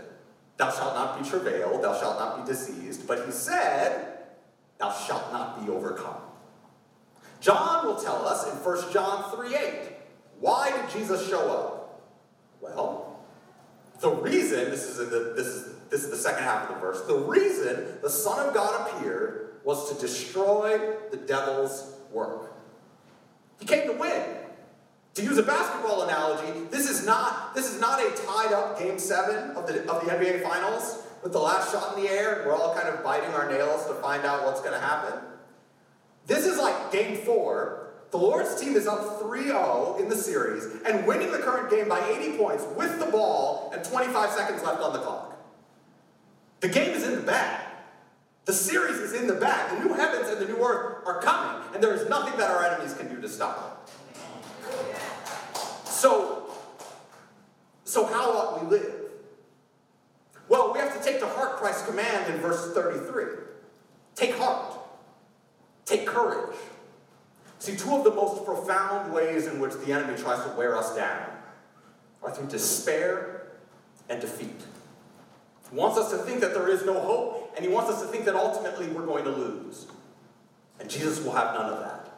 thou 0.57 0.70
shalt 0.70 0.94
not 0.94 1.20
be 1.20 1.29
travailed, 1.29 1.83
thou 1.83 1.98
shalt 1.98 2.18
not 2.18 2.44
be 2.44 2.53
diseased, 2.53 3.07
but 3.09 3.27
he 3.27 3.33
said, 3.33 4.18
thou 4.79 4.92
shalt 4.92 5.33
not 5.33 5.64
be 5.64 5.70
overcome. 5.70 6.22
John 7.40 7.85
will 7.85 7.96
tell 7.96 8.25
us 8.25 8.46
in 8.46 8.57
1 8.59 8.92
John 8.92 9.29
3 9.35 9.57
8. 9.57 9.92
Why 10.43 10.73
did 10.73 10.91
Jesus 10.91 11.29
show 11.29 11.51
up? 11.53 12.03
Well, 12.61 13.21
the 14.01 14.11
reason, 14.11 14.71
this 14.71 14.89
is, 14.89 14.97
the, 14.97 15.35
this, 15.37 15.47
is, 15.47 15.75
this 15.89 16.03
is 16.03 16.11
the 16.11 16.17
second 16.17 16.43
half 16.43 16.69
of 16.69 16.75
the 16.75 16.81
verse, 16.81 17.03
the 17.03 17.15
reason 17.15 17.87
the 18.03 18.11
Son 18.11 18.45
of 18.45 18.53
God 18.53 18.91
appeared 18.91 19.61
was 19.63 19.95
to 19.95 20.01
destroy 20.01 20.97
the 21.13 21.17
devil's 21.17 21.95
work. 22.11 22.53
He 23.61 23.67
came 23.67 23.87
to 23.87 23.93
win. 23.93 24.37
To 25.15 25.23
use 25.23 25.39
a 25.39 25.45
basketball 25.45 26.03
analogy, 26.03 26.67
this 26.73 26.91
is 26.91 27.07
not, 27.07 27.55
this 27.55 27.73
is 27.73 27.81
not 27.81 28.01
a 28.01 28.11
tied 28.27 28.53
up 28.53 28.81
game 28.81 28.99
seven 28.99 29.51
of 29.57 29.69
the, 29.69 29.89
of 29.89 30.05
the 30.05 30.11
NBA 30.11 30.43
Finals 30.43 31.05
with 31.23 31.31
the 31.31 31.39
last 31.39 31.71
shot 31.71 31.97
in 31.97 32.03
the 32.03 32.11
air 32.11 32.43
we're 32.45 32.55
all 32.57 32.75
kind 32.75 32.89
of 32.89 33.05
biting 33.05 33.31
our 33.31 33.49
nails 33.49 33.87
to 33.87 33.95
find 33.95 34.25
out 34.25 34.45
what's 34.45 34.61
going 34.61 34.73
to 34.73 34.81
happen. 34.81 35.21
This 36.27 36.47
is 36.47 36.59
like 36.59 36.91
game 36.91 37.19
four. 37.19 37.82
The 38.12 38.18
Lord's 38.18 38.61
team 38.61 38.77
is 38.77 38.87
up 38.87 39.20
3 39.20 39.44
0 39.44 39.96
in 39.98 40.11
the 40.11 40.16
series 40.16 40.66
and 40.87 41.07
winning 41.07 41.33
the 41.33 41.38
current 41.38 41.70
game 41.70 41.88
by 41.88 41.98
80 42.11 42.37
points 42.37 42.64
with 42.77 42.98
the 42.98 43.07
ball 43.07 43.72
and 43.75 43.83
25 43.83 44.31
seconds 44.31 44.62
left 44.62 44.83
on 44.83 44.92
the 44.92 44.98
clock. 44.98 45.42
The 46.61 46.68
game 46.68 46.90
is 46.90 47.05
in 47.05 47.14
the 47.16 47.22
bag. 47.22 47.66
The 48.44 48.53
series 48.53 48.96
is 48.98 49.14
in 49.14 49.27
the 49.27 49.35
bag. 49.35 49.79
The 49.79 49.88
new 49.88 49.94
heavens 49.94 50.29
and 50.29 50.38
the 50.38 50.46
new 50.46 50.62
earth 50.62 51.07
are 51.07 51.22
coming, 51.22 51.62
and 51.72 51.83
there 51.83 51.94
is 51.94 52.07
nothing 52.11 52.38
that 52.38 52.51
our 52.51 52.62
enemies 52.66 52.92
can 52.92 53.09
do 53.09 53.18
to 53.18 53.29
stop 53.29 53.88
it. 53.88 54.96
So, 55.87 56.53
so 57.85 58.05
how 58.05 58.31
ought 58.31 58.62
we 58.62 58.77
live? 58.77 58.94
Well, 60.48 60.75
we 60.75 60.81
have 60.81 60.96
to 60.98 61.03
take 61.03 61.18
to 61.20 61.27
heart 61.27 61.57
Christ's 61.57 61.87
command 61.87 62.35
in 62.35 62.40
verse 62.40 62.75
33. 62.75 63.25
Take 64.14 64.37
heart. 64.37 64.75
Take 65.87 66.07
courage. 66.07 66.57
See, 67.62 67.77
two 67.77 67.94
of 67.94 68.03
the 68.03 68.11
most 68.11 68.44
profound 68.44 69.14
ways 69.14 69.46
in 69.46 69.61
which 69.61 69.75
the 69.75 69.92
enemy 69.92 70.20
tries 70.20 70.44
to 70.44 70.51
wear 70.57 70.77
us 70.77 70.96
down 70.96 71.29
are 72.20 72.35
through 72.35 72.48
despair 72.48 73.53
and 74.09 74.20
defeat. 74.20 74.61
He 75.70 75.77
wants 75.77 75.96
us 75.96 76.11
to 76.11 76.16
think 76.18 76.40
that 76.40 76.55
there 76.55 76.68
is 76.68 76.85
no 76.85 76.98
hope, 76.98 77.55
and 77.55 77.64
he 77.64 77.70
wants 77.70 77.88
us 77.88 78.03
to 78.03 78.09
think 78.09 78.25
that 78.25 78.35
ultimately 78.35 78.88
we're 78.88 79.07
going 79.07 79.22
to 79.22 79.31
lose. 79.31 79.87
And 80.81 80.90
Jesus 80.90 81.25
will 81.25 81.31
have 81.35 81.55
none 81.55 81.72
of 81.72 81.79
that. 81.79 82.12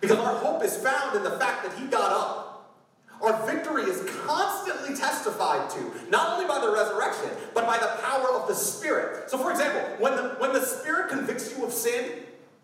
Because 0.00 0.16
our 0.16 0.36
hope 0.36 0.64
is 0.64 0.78
found 0.78 1.14
in 1.14 1.24
the 1.24 1.32
fact 1.32 1.62
that 1.64 1.78
he 1.78 1.86
got 1.86 2.10
up. 2.10 2.74
Our 3.20 3.46
victory 3.46 3.82
is 3.82 4.02
constantly 4.24 4.96
testified 4.96 5.68
to, 5.72 5.92
not 6.08 6.38
only 6.38 6.48
by 6.48 6.58
the 6.58 6.72
resurrection, 6.72 7.28
but 7.52 7.66
by 7.66 7.76
the 7.76 8.00
power 8.02 8.30
of 8.30 8.48
the 8.48 8.54
Spirit. 8.54 9.28
So, 9.28 9.36
for 9.36 9.50
example, 9.50 9.82
when 9.98 10.16
the, 10.16 10.36
when 10.38 10.54
the 10.54 10.64
Spirit 10.64 11.10
convicts 11.10 11.54
you 11.54 11.66
of 11.66 11.70
sin 11.74 12.12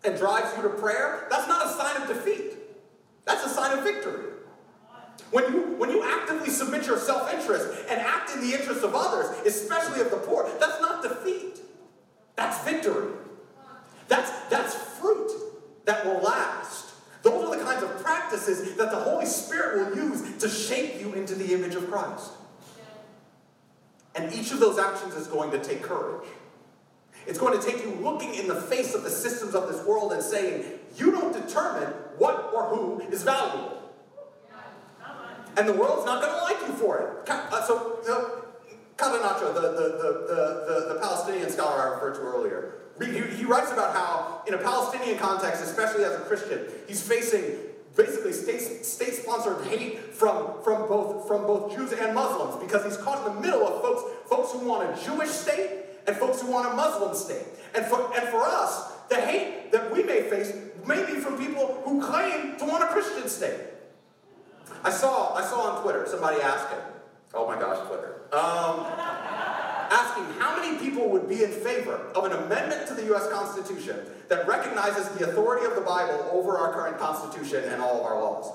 and 0.03 0.17
drives 0.17 0.55
you 0.55 0.63
to 0.63 0.69
prayer, 0.69 1.27
that's 1.29 1.47
not 1.47 1.65
a 1.65 1.69
sign 1.69 2.01
of 2.01 2.07
defeat. 2.07 2.53
That's 3.25 3.45
a 3.45 3.49
sign 3.49 3.77
of 3.77 3.83
victory. 3.83 4.25
When 5.31 5.51
you, 5.51 5.61
when 5.77 5.89
you 5.89 6.03
actively 6.03 6.49
submit 6.49 6.85
your 6.85 6.97
self 6.97 7.33
interest 7.33 7.85
and 7.89 7.99
act 7.99 8.31
in 8.33 8.41
the 8.41 8.55
interest 8.55 8.83
of 8.83 8.95
others, 8.95 9.25
especially 9.45 9.99
of 9.99 10.09
the 10.09 10.17
poor, 10.17 10.49
that's 10.59 10.79
not 10.79 11.03
defeat. 11.03 11.59
That's 12.35 12.63
victory. 12.63 13.11
That's, 14.07 14.31
that's 14.49 14.75
fruit 14.75 15.31
that 15.85 16.05
will 16.05 16.21
last. 16.21 16.93
Those 17.23 17.45
are 17.45 17.57
the 17.57 17.63
kinds 17.63 17.83
of 17.83 18.01
practices 18.01 18.75
that 18.75 18.91
the 18.91 18.97
Holy 18.97 19.25
Spirit 19.25 19.89
will 19.89 19.97
use 19.97 20.37
to 20.37 20.47
shape 20.47 21.01
you 21.01 21.13
into 21.13 21.35
the 21.35 21.53
image 21.53 21.75
of 21.75 21.89
Christ. 21.91 22.31
And 24.15 24.33
each 24.33 24.51
of 24.51 24.59
those 24.59 24.79
actions 24.79 25.13
is 25.15 25.27
going 25.27 25.51
to 25.51 25.59
take 25.59 25.81
courage. 25.81 26.27
It's 27.27 27.37
going 27.37 27.59
to 27.59 27.65
take 27.65 27.83
you 27.83 27.91
looking 28.01 28.33
in 28.35 28.47
the 28.47 28.55
face 28.55 28.95
of 28.95 29.03
the 29.03 29.09
systems 29.09 29.53
of 29.53 29.67
this 29.67 29.85
world 29.85 30.13
and 30.13 30.23
saying, 30.23 30.63
you 30.95 31.11
don't 31.11 31.33
determine 31.33 31.89
what 32.17 32.51
or 32.53 32.63
who 32.73 33.01
is 33.11 33.23
valuable. 33.23 33.73
And 35.57 35.67
the 35.67 35.73
world's 35.73 36.05
not 36.05 36.21
going 36.21 36.33
to 36.33 36.43
like 36.43 36.67
you 36.67 36.73
for 36.75 36.99
it. 36.99 37.29
Uh, 37.29 37.63
so, 37.65 37.99
so 38.03 38.45
Katanacho, 38.95 39.53
the, 39.53 39.61
the, 39.61 39.67
the, 39.67 40.87
the, 40.87 40.93
the 40.93 40.99
Palestinian 41.01 41.49
scholar 41.49 41.81
I 41.81 41.93
referred 41.95 42.13
to 42.15 42.21
earlier, 42.21 42.75
he, 43.03 43.21
he 43.35 43.45
writes 43.45 43.71
about 43.71 43.93
how, 43.93 44.43
in 44.47 44.53
a 44.53 44.57
Palestinian 44.57 45.17
context, 45.17 45.61
especially 45.63 46.03
as 46.03 46.13
a 46.13 46.19
Christian, 46.19 46.65
he's 46.87 47.01
facing 47.01 47.57
basically 47.95 48.31
state, 48.31 48.85
state-sponsored 48.85 49.65
hate 49.67 49.99
from, 50.13 50.61
from, 50.63 50.87
both, 50.87 51.27
from 51.27 51.41
both 51.47 51.75
Jews 51.75 51.91
and 51.91 52.13
Muslims 52.13 52.63
because 52.63 52.85
he's 52.85 52.97
caught 52.97 53.27
in 53.27 53.35
the 53.35 53.41
middle 53.41 53.67
of 53.67 53.81
folks, 53.81 54.03
folks 54.29 54.51
who 54.51 54.59
want 54.67 54.89
a 54.89 55.03
Jewish 55.03 55.29
state 55.29 55.86
and 56.07 56.15
folks 56.15 56.41
who 56.41 56.51
want 56.51 56.71
a 56.71 56.75
Muslim 56.75 57.13
state. 57.15 57.45
And 57.75 57.85
for, 57.85 58.11
and 58.17 58.27
for 58.29 58.41
us, 58.43 58.91
the 59.09 59.15
hate 59.15 59.71
that 59.71 59.91
we 59.91 60.03
may 60.03 60.23
face 60.23 60.53
may 60.85 61.05
be 61.05 61.19
from 61.19 61.37
people 61.37 61.81
who 61.85 62.01
claim 62.01 62.57
to 62.57 62.65
want 62.65 62.83
a 62.83 62.87
Christian 62.87 63.27
state. 63.27 63.59
I 64.83 64.89
saw, 64.89 65.35
I 65.35 65.43
saw 65.43 65.71
on 65.71 65.83
Twitter 65.83 66.05
somebody 66.07 66.41
asking, 66.41 66.79
oh 67.33 67.45
my 67.45 67.59
gosh, 67.59 67.85
Twitter, 67.87 68.21
um, 68.31 68.85
asking 69.89 70.25
how 70.39 70.55
many 70.61 70.77
people 70.77 71.09
would 71.09 71.27
be 71.27 71.43
in 71.43 71.51
favor 71.51 71.99
of 72.15 72.25
an 72.25 72.31
amendment 72.31 72.87
to 72.87 72.93
the 72.93 73.03
U.S. 73.05 73.29
Constitution 73.29 73.99
that 74.29 74.47
recognizes 74.47 75.09
the 75.09 75.29
authority 75.29 75.65
of 75.65 75.75
the 75.75 75.81
Bible 75.81 76.29
over 76.31 76.57
our 76.57 76.73
current 76.73 76.97
Constitution 76.99 77.63
and 77.65 77.81
all 77.81 77.97
of 77.97 78.03
our 78.03 78.21
laws. 78.21 78.53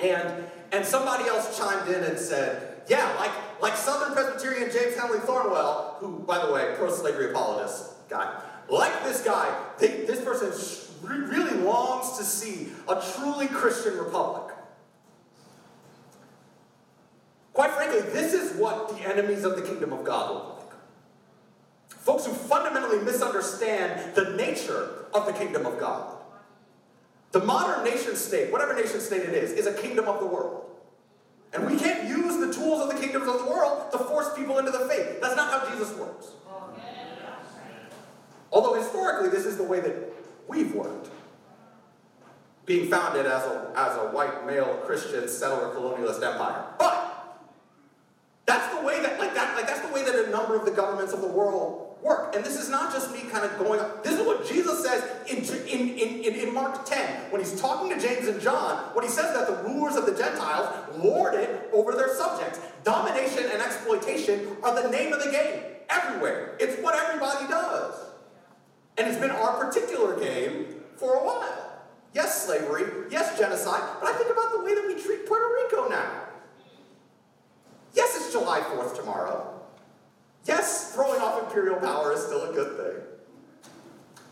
And, 0.00 0.44
and 0.72 0.84
somebody 0.84 1.24
else 1.28 1.56
chimed 1.56 1.88
in 1.88 2.02
and 2.02 2.18
said, 2.18 2.82
yeah, 2.88 3.14
like, 3.18 3.53
like 3.64 3.78
Southern 3.78 4.12
Presbyterian 4.12 4.70
James 4.70 4.94
Henley 4.94 5.20
Thornwell, 5.20 5.94
who, 5.94 6.18
by 6.18 6.44
the 6.44 6.52
way, 6.52 6.74
pro-slavery 6.76 7.30
apologist 7.30 7.92
guy, 8.10 8.38
like 8.68 9.02
this 9.04 9.24
guy, 9.24 9.58
they, 9.78 10.04
this 10.04 10.22
person 10.22 10.52
really 11.02 11.54
longs 11.62 12.18
to 12.18 12.24
see 12.24 12.68
a 12.86 13.02
truly 13.14 13.46
Christian 13.46 13.96
republic. 13.96 14.54
Quite 17.54 17.70
frankly, 17.70 18.02
this 18.12 18.34
is 18.34 18.54
what 18.58 18.90
the 18.90 19.02
enemies 19.02 19.44
of 19.44 19.56
the 19.56 19.62
kingdom 19.62 19.94
of 19.94 20.04
God 20.04 20.34
look 20.34 20.58
like. 20.58 20.78
Folks 21.88 22.26
who 22.26 22.34
fundamentally 22.34 23.02
misunderstand 23.02 24.14
the 24.14 24.34
nature 24.36 25.06
of 25.14 25.24
the 25.24 25.32
kingdom 25.32 25.64
of 25.64 25.80
God. 25.80 26.18
The 27.32 27.40
modern 27.42 27.82
nation 27.82 28.14
state, 28.14 28.52
whatever 28.52 28.74
nation 28.74 29.00
state 29.00 29.22
it 29.22 29.32
is, 29.32 29.52
is 29.52 29.66
a 29.66 29.72
kingdom 29.72 30.06
of 30.06 30.20
the 30.20 30.26
world. 30.26 30.64
And 31.54 31.66
we 31.66 31.76
can't 31.78 32.08
use 32.08 32.38
the 32.38 32.52
tools 32.52 32.82
of 32.82 32.88
the 32.92 33.00
kingdoms 33.00 33.28
of 33.28 33.38
the 33.38 33.50
world 33.50 33.92
to 33.92 33.98
force 33.98 34.34
people 34.36 34.58
into 34.58 34.72
the 34.72 34.86
faith. 34.88 35.20
That's 35.20 35.36
not 35.36 35.50
how 35.50 35.70
Jesus 35.70 35.94
works. 35.96 36.28
Although 38.50 38.74
historically, 38.74 39.28
this 39.30 39.46
is 39.46 39.56
the 39.56 39.64
way 39.64 39.80
that 39.80 39.94
we've 40.48 40.74
worked. 40.74 41.08
being 42.66 42.88
founded 42.88 43.26
as 43.26 43.44
a, 43.44 43.72
as 43.76 43.96
a 43.98 44.10
white 44.14 44.46
male 44.46 44.80
Christian 44.86 45.28
settler 45.28 45.74
colonialist 45.74 46.22
empire. 46.22 46.64
But 46.78 47.38
that's 48.46 48.74
the 48.74 48.82
way 48.82 49.02
that 49.02 49.13
like 49.34 49.46
that 49.46 49.56
like 49.56 49.66
that's 49.66 49.80
the 49.80 49.92
way 49.92 50.04
that 50.04 50.14
a 50.14 50.30
number 50.30 50.56
of 50.56 50.64
the 50.64 50.70
governments 50.70 51.12
of 51.12 51.20
the 51.20 51.28
world 51.28 51.96
work. 52.02 52.34
And 52.36 52.44
this 52.44 52.60
is 52.60 52.68
not 52.68 52.92
just 52.92 53.12
me 53.12 53.20
kind 53.30 53.44
of 53.44 53.58
going 53.58 53.80
up. 53.80 54.04
This 54.04 54.20
is 54.20 54.26
what 54.26 54.46
Jesus 54.46 54.84
says 54.84 55.02
in, 55.26 55.38
in, 55.66 55.98
in, 55.98 56.34
in, 56.34 56.54
Mark 56.54 56.84
10 56.84 57.30
when 57.30 57.40
he's 57.40 57.58
talking 57.58 57.88
to 57.90 57.98
James 57.98 58.28
and 58.28 58.40
John. 58.40 58.94
When 58.94 59.04
he 59.04 59.10
says 59.10 59.34
that 59.34 59.48
the 59.48 59.68
rulers 59.68 59.96
of 59.96 60.04
the 60.04 60.14
Gentiles 60.14 60.68
lord 60.98 61.34
it 61.34 61.70
over 61.72 61.92
their 61.92 62.14
subjects. 62.14 62.60
Domination 62.84 63.44
and 63.50 63.62
exploitation 63.62 64.56
are 64.62 64.80
the 64.82 64.90
name 64.90 65.14
of 65.14 65.24
the 65.24 65.30
game 65.30 65.62
everywhere. 65.88 66.56
It's 66.60 66.80
what 66.82 66.94
everybody 66.94 67.48
does. 67.48 67.94
And 68.98 69.08
it's 69.08 69.18
been 69.18 69.30
our 69.30 69.64
particular 69.64 70.20
game 70.20 70.66
for 70.96 71.14
a 71.14 71.24
while. 71.24 71.82
Yes, 72.12 72.46
slavery. 72.46 72.84
Yes, 73.10 73.36
genocide. 73.38 73.82
But 74.00 74.10
I 74.10 74.18
think 74.18 74.30
about 74.30 74.52
the 74.52 74.62
way 74.62 74.74
that 74.74 74.84
we 74.86 75.02
treat 75.02 75.26
Puerto 75.26 75.46
Rico 75.54 75.88
now. 75.88 76.24
Yes, 77.94 78.16
it's 78.16 78.32
July 78.32 78.60
4th 78.60 78.96
tomorrow. 78.96 79.60
Yes, 80.44 80.92
throwing 80.94 81.20
off 81.20 81.42
imperial 81.42 81.76
power 81.76 82.12
is 82.12 82.20
still 82.20 82.50
a 82.50 82.52
good 82.52 82.76
thing. 82.76 83.02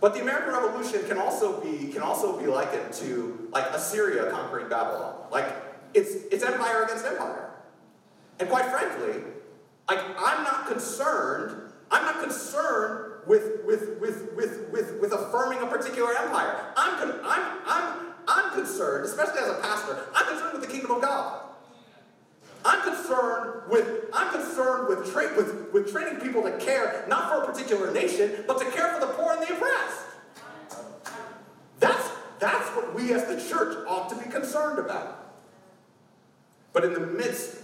But 0.01 0.15
the 0.15 0.21
American 0.21 0.53
Revolution 0.53 1.07
can 1.07 1.17
also 1.17 1.61
be 1.61 1.93
can 1.93 2.03
also 2.03 2.39
be 2.39 2.47
likened 2.47 2.93
to 2.95 3.49
like 3.53 3.67
Assyria 3.71 4.31
conquering 4.31 4.69
Babylon. 4.69 5.15
Like 5.31 5.47
it's 5.95 6.11
it's 6.33 6.43
empire 6.43 6.83
against 6.83 7.07
empire. 7.07 7.51
And 8.41 8.49
quite 8.49 8.67
frankly, 8.67 9.23
like 9.89 10.01
I'm 10.19 10.43
not 10.43 10.67
concerned, 10.67 11.73
I'm 11.91 12.05
not 12.05 12.21
concerned 12.21 13.13
with, 13.27 13.65
with, 13.65 14.01
with, 14.01 14.33
with, 14.35 14.69
with, 14.73 15.01
with 15.01 15.13
affirming 15.13 15.61
a 15.61 15.67
particular 15.67 16.13
empire. 16.17 16.73
I'm, 16.77 16.99
con- 16.99 17.21
I'm, 17.23 17.59
I'm, 17.67 18.07
I'm 18.27 18.55
concerned, 18.55 19.05
especially 19.05 19.41
as 19.41 19.49
a 19.49 19.61
pastor, 19.61 20.07
I'm 20.15 20.27
concerned 20.27 20.59
with 20.59 20.63
the 20.63 20.69
kingdom 20.73 20.91
of 20.93 21.03
God. 21.03 21.41
I'm 22.83 22.97
concerned 22.97 23.71
with 23.71 24.05
I'm 24.13 24.33
concerned 24.33 24.89
with, 24.89 25.13
tra- 25.13 25.35
with, 25.37 25.73
with 25.73 25.91
training 25.93 26.21
people 26.21 26.43
to 26.43 26.57
care 26.59 27.05
not 27.09 27.29
for 27.29 27.43
a 27.43 27.53
particular 27.53 27.93
nation, 27.93 28.45
but 28.47 28.59
to 28.59 28.65
care 28.71 28.93
for 28.93 29.01
the 29.01 29.13
poor 29.13 29.33
and 29.33 29.43
the 29.43 29.55
oppressed. 29.55 30.01
That's 31.79 32.11
that's 32.39 32.69
what 32.77 32.95
we 32.95 33.13
as 33.13 33.27
the 33.27 33.37
church 33.49 33.77
ought 33.89 34.09
to 34.11 34.17
be 34.17 34.31
concerned 34.31 34.79
about. 34.79 35.35
But 36.73 36.85
in 36.85 36.95
the 36.95 37.01
midst, 37.01 37.59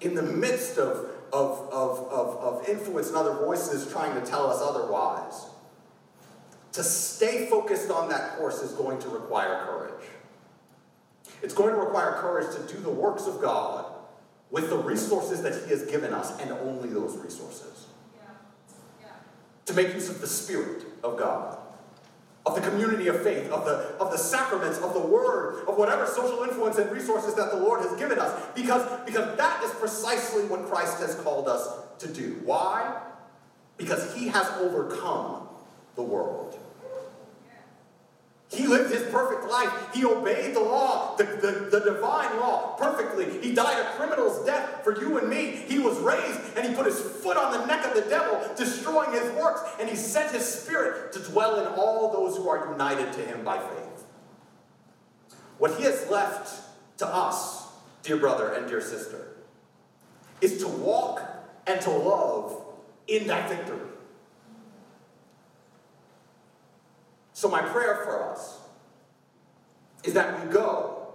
in 0.00 0.14
the 0.14 0.22
midst 0.22 0.78
of 0.78 1.10
of, 1.32 1.68
of, 1.70 2.08
of, 2.10 2.36
of 2.38 2.68
influence 2.68 3.08
and 3.08 3.16
other 3.16 3.34
voices 3.34 3.90
trying 3.92 4.20
to 4.20 4.26
tell 4.28 4.50
us 4.50 4.60
otherwise. 4.60 5.46
To 6.72 6.82
stay 6.82 7.46
focused 7.46 7.90
on 7.90 8.08
that 8.08 8.36
course 8.36 8.62
is 8.62 8.72
going 8.72 9.00
to 9.00 9.08
require 9.08 9.64
courage. 9.64 10.04
It's 11.40 11.54
going 11.54 11.72
to 11.72 11.80
require 11.80 12.12
courage 12.20 12.54
to 12.56 12.74
do 12.74 12.80
the 12.80 12.90
works 12.90 13.26
of 13.26 13.40
God 13.40 13.89
with 14.50 14.68
the 14.68 14.76
resources 14.76 15.42
that 15.42 15.64
He 15.64 15.70
has 15.70 15.84
given 15.86 16.12
us 16.12 16.38
and 16.40 16.50
only 16.50 16.88
those 16.88 17.16
resources. 17.16 17.86
Yeah. 18.14 18.22
Yeah. 19.00 19.06
To 19.66 19.74
make 19.74 19.94
use 19.94 20.08
of 20.08 20.20
the 20.20 20.26
Spirit 20.26 20.84
of 21.02 21.18
God 21.18 21.58
of 22.46 22.54
the 22.54 22.60
community 22.62 23.08
of 23.08 23.22
faith, 23.22 23.50
of 23.50 23.64
the, 23.64 23.72
of 24.00 24.10
the 24.10 24.16
sacraments, 24.16 24.78
of 24.78 24.94
the 24.94 25.00
word, 25.00 25.62
of 25.68 25.76
whatever 25.76 26.06
social 26.06 26.42
influence 26.42 26.78
and 26.78 26.90
resources 26.90 27.34
that 27.34 27.50
the 27.50 27.58
Lord 27.58 27.80
has 27.82 27.98
given 27.98 28.18
us, 28.18 28.42
because, 28.54 28.86
because 29.04 29.36
that 29.36 29.62
is 29.62 29.70
precisely 29.72 30.44
what 30.44 30.66
Christ 30.66 31.00
has 31.00 31.14
called 31.16 31.48
us 31.48 31.68
to 31.98 32.08
do. 32.08 32.40
Why? 32.44 32.98
Because 33.76 34.14
he 34.14 34.28
has 34.28 34.46
overcome 34.58 35.48
the 35.96 36.02
world. 36.02 36.58
He 38.52 38.66
lived 38.66 38.92
his 38.92 39.04
perfect 39.12 39.48
life. 39.48 39.72
He 39.94 40.04
obeyed 40.04 40.56
the 40.56 40.60
law, 40.60 41.14
the, 41.16 41.24
the, 41.24 41.68
the, 41.70 41.80
divine 41.80 42.36
law, 42.40 42.74
perfectly. 42.76 43.38
He 43.40 43.54
died 43.54 43.78
a 43.78 43.96
criminal's 43.96 44.44
death 44.44 44.82
for 44.82 45.00
you 45.00 45.18
and 45.18 45.28
me. 45.28 45.62
He 45.68 45.78
was 45.78 45.96
raised 45.98 46.40
and 46.56 46.66
he 46.66 46.74
put 46.74 46.86
his 46.86 47.00
foot 47.00 47.36
on 47.36 47.52
the 47.52 47.66
neck 47.66 47.86
of 47.86 47.94
the 47.94 48.08
devil, 48.10 48.40
destroying 48.56 49.12
his 49.12 49.30
works, 49.40 49.60
and 49.78 49.88
he 49.88 49.94
sent 49.94 50.34
his 50.34 50.44
spirit 50.44 51.12
to 51.12 51.20
dwell 51.20 51.60
in 51.60 51.66
all 51.74 52.12
those 52.12 52.36
who 52.36 52.48
are 52.48 52.72
united 52.72 53.12
to 53.12 53.20
him 53.20 53.44
by 53.44 53.58
faith. 53.58 54.04
What 55.58 55.76
he 55.76 55.84
has 55.84 56.10
left 56.10 56.52
to 56.98 57.06
us, 57.06 57.68
dear 58.02 58.16
brother 58.16 58.54
and 58.54 58.66
dear 58.66 58.80
sister, 58.80 59.28
is 60.40 60.58
to 60.58 60.66
walk 60.66 61.22
and 61.68 61.80
to 61.82 61.90
love 61.90 62.60
in 63.06 63.28
that 63.28 63.48
victory. 63.48 63.89
So, 67.40 67.48
my 67.48 67.62
prayer 67.62 68.02
for 68.04 68.30
us 68.30 68.58
is 70.04 70.12
that 70.12 70.44
we 70.44 70.52
go, 70.52 71.14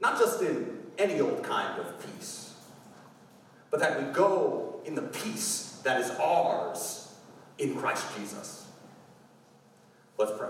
not 0.00 0.18
just 0.18 0.42
in 0.42 0.80
any 0.98 1.20
old 1.20 1.44
kind 1.44 1.78
of 1.78 2.04
peace, 2.04 2.56
but 3.70 3.78
that 3.78 3.96
we 3.96 4.12
go 4.12 4.80
in 4.84 4.96
the 4.96 5.02
peace 5.02 5.80
that 5.84 6.00
is 6.00 6.10
ours 6.18 7.14
in 7.58 7.76
Christ 7.76 8.04
Jesus. 8.18 8.66
Let's 10.18 10.32
pray. 10.36 10.48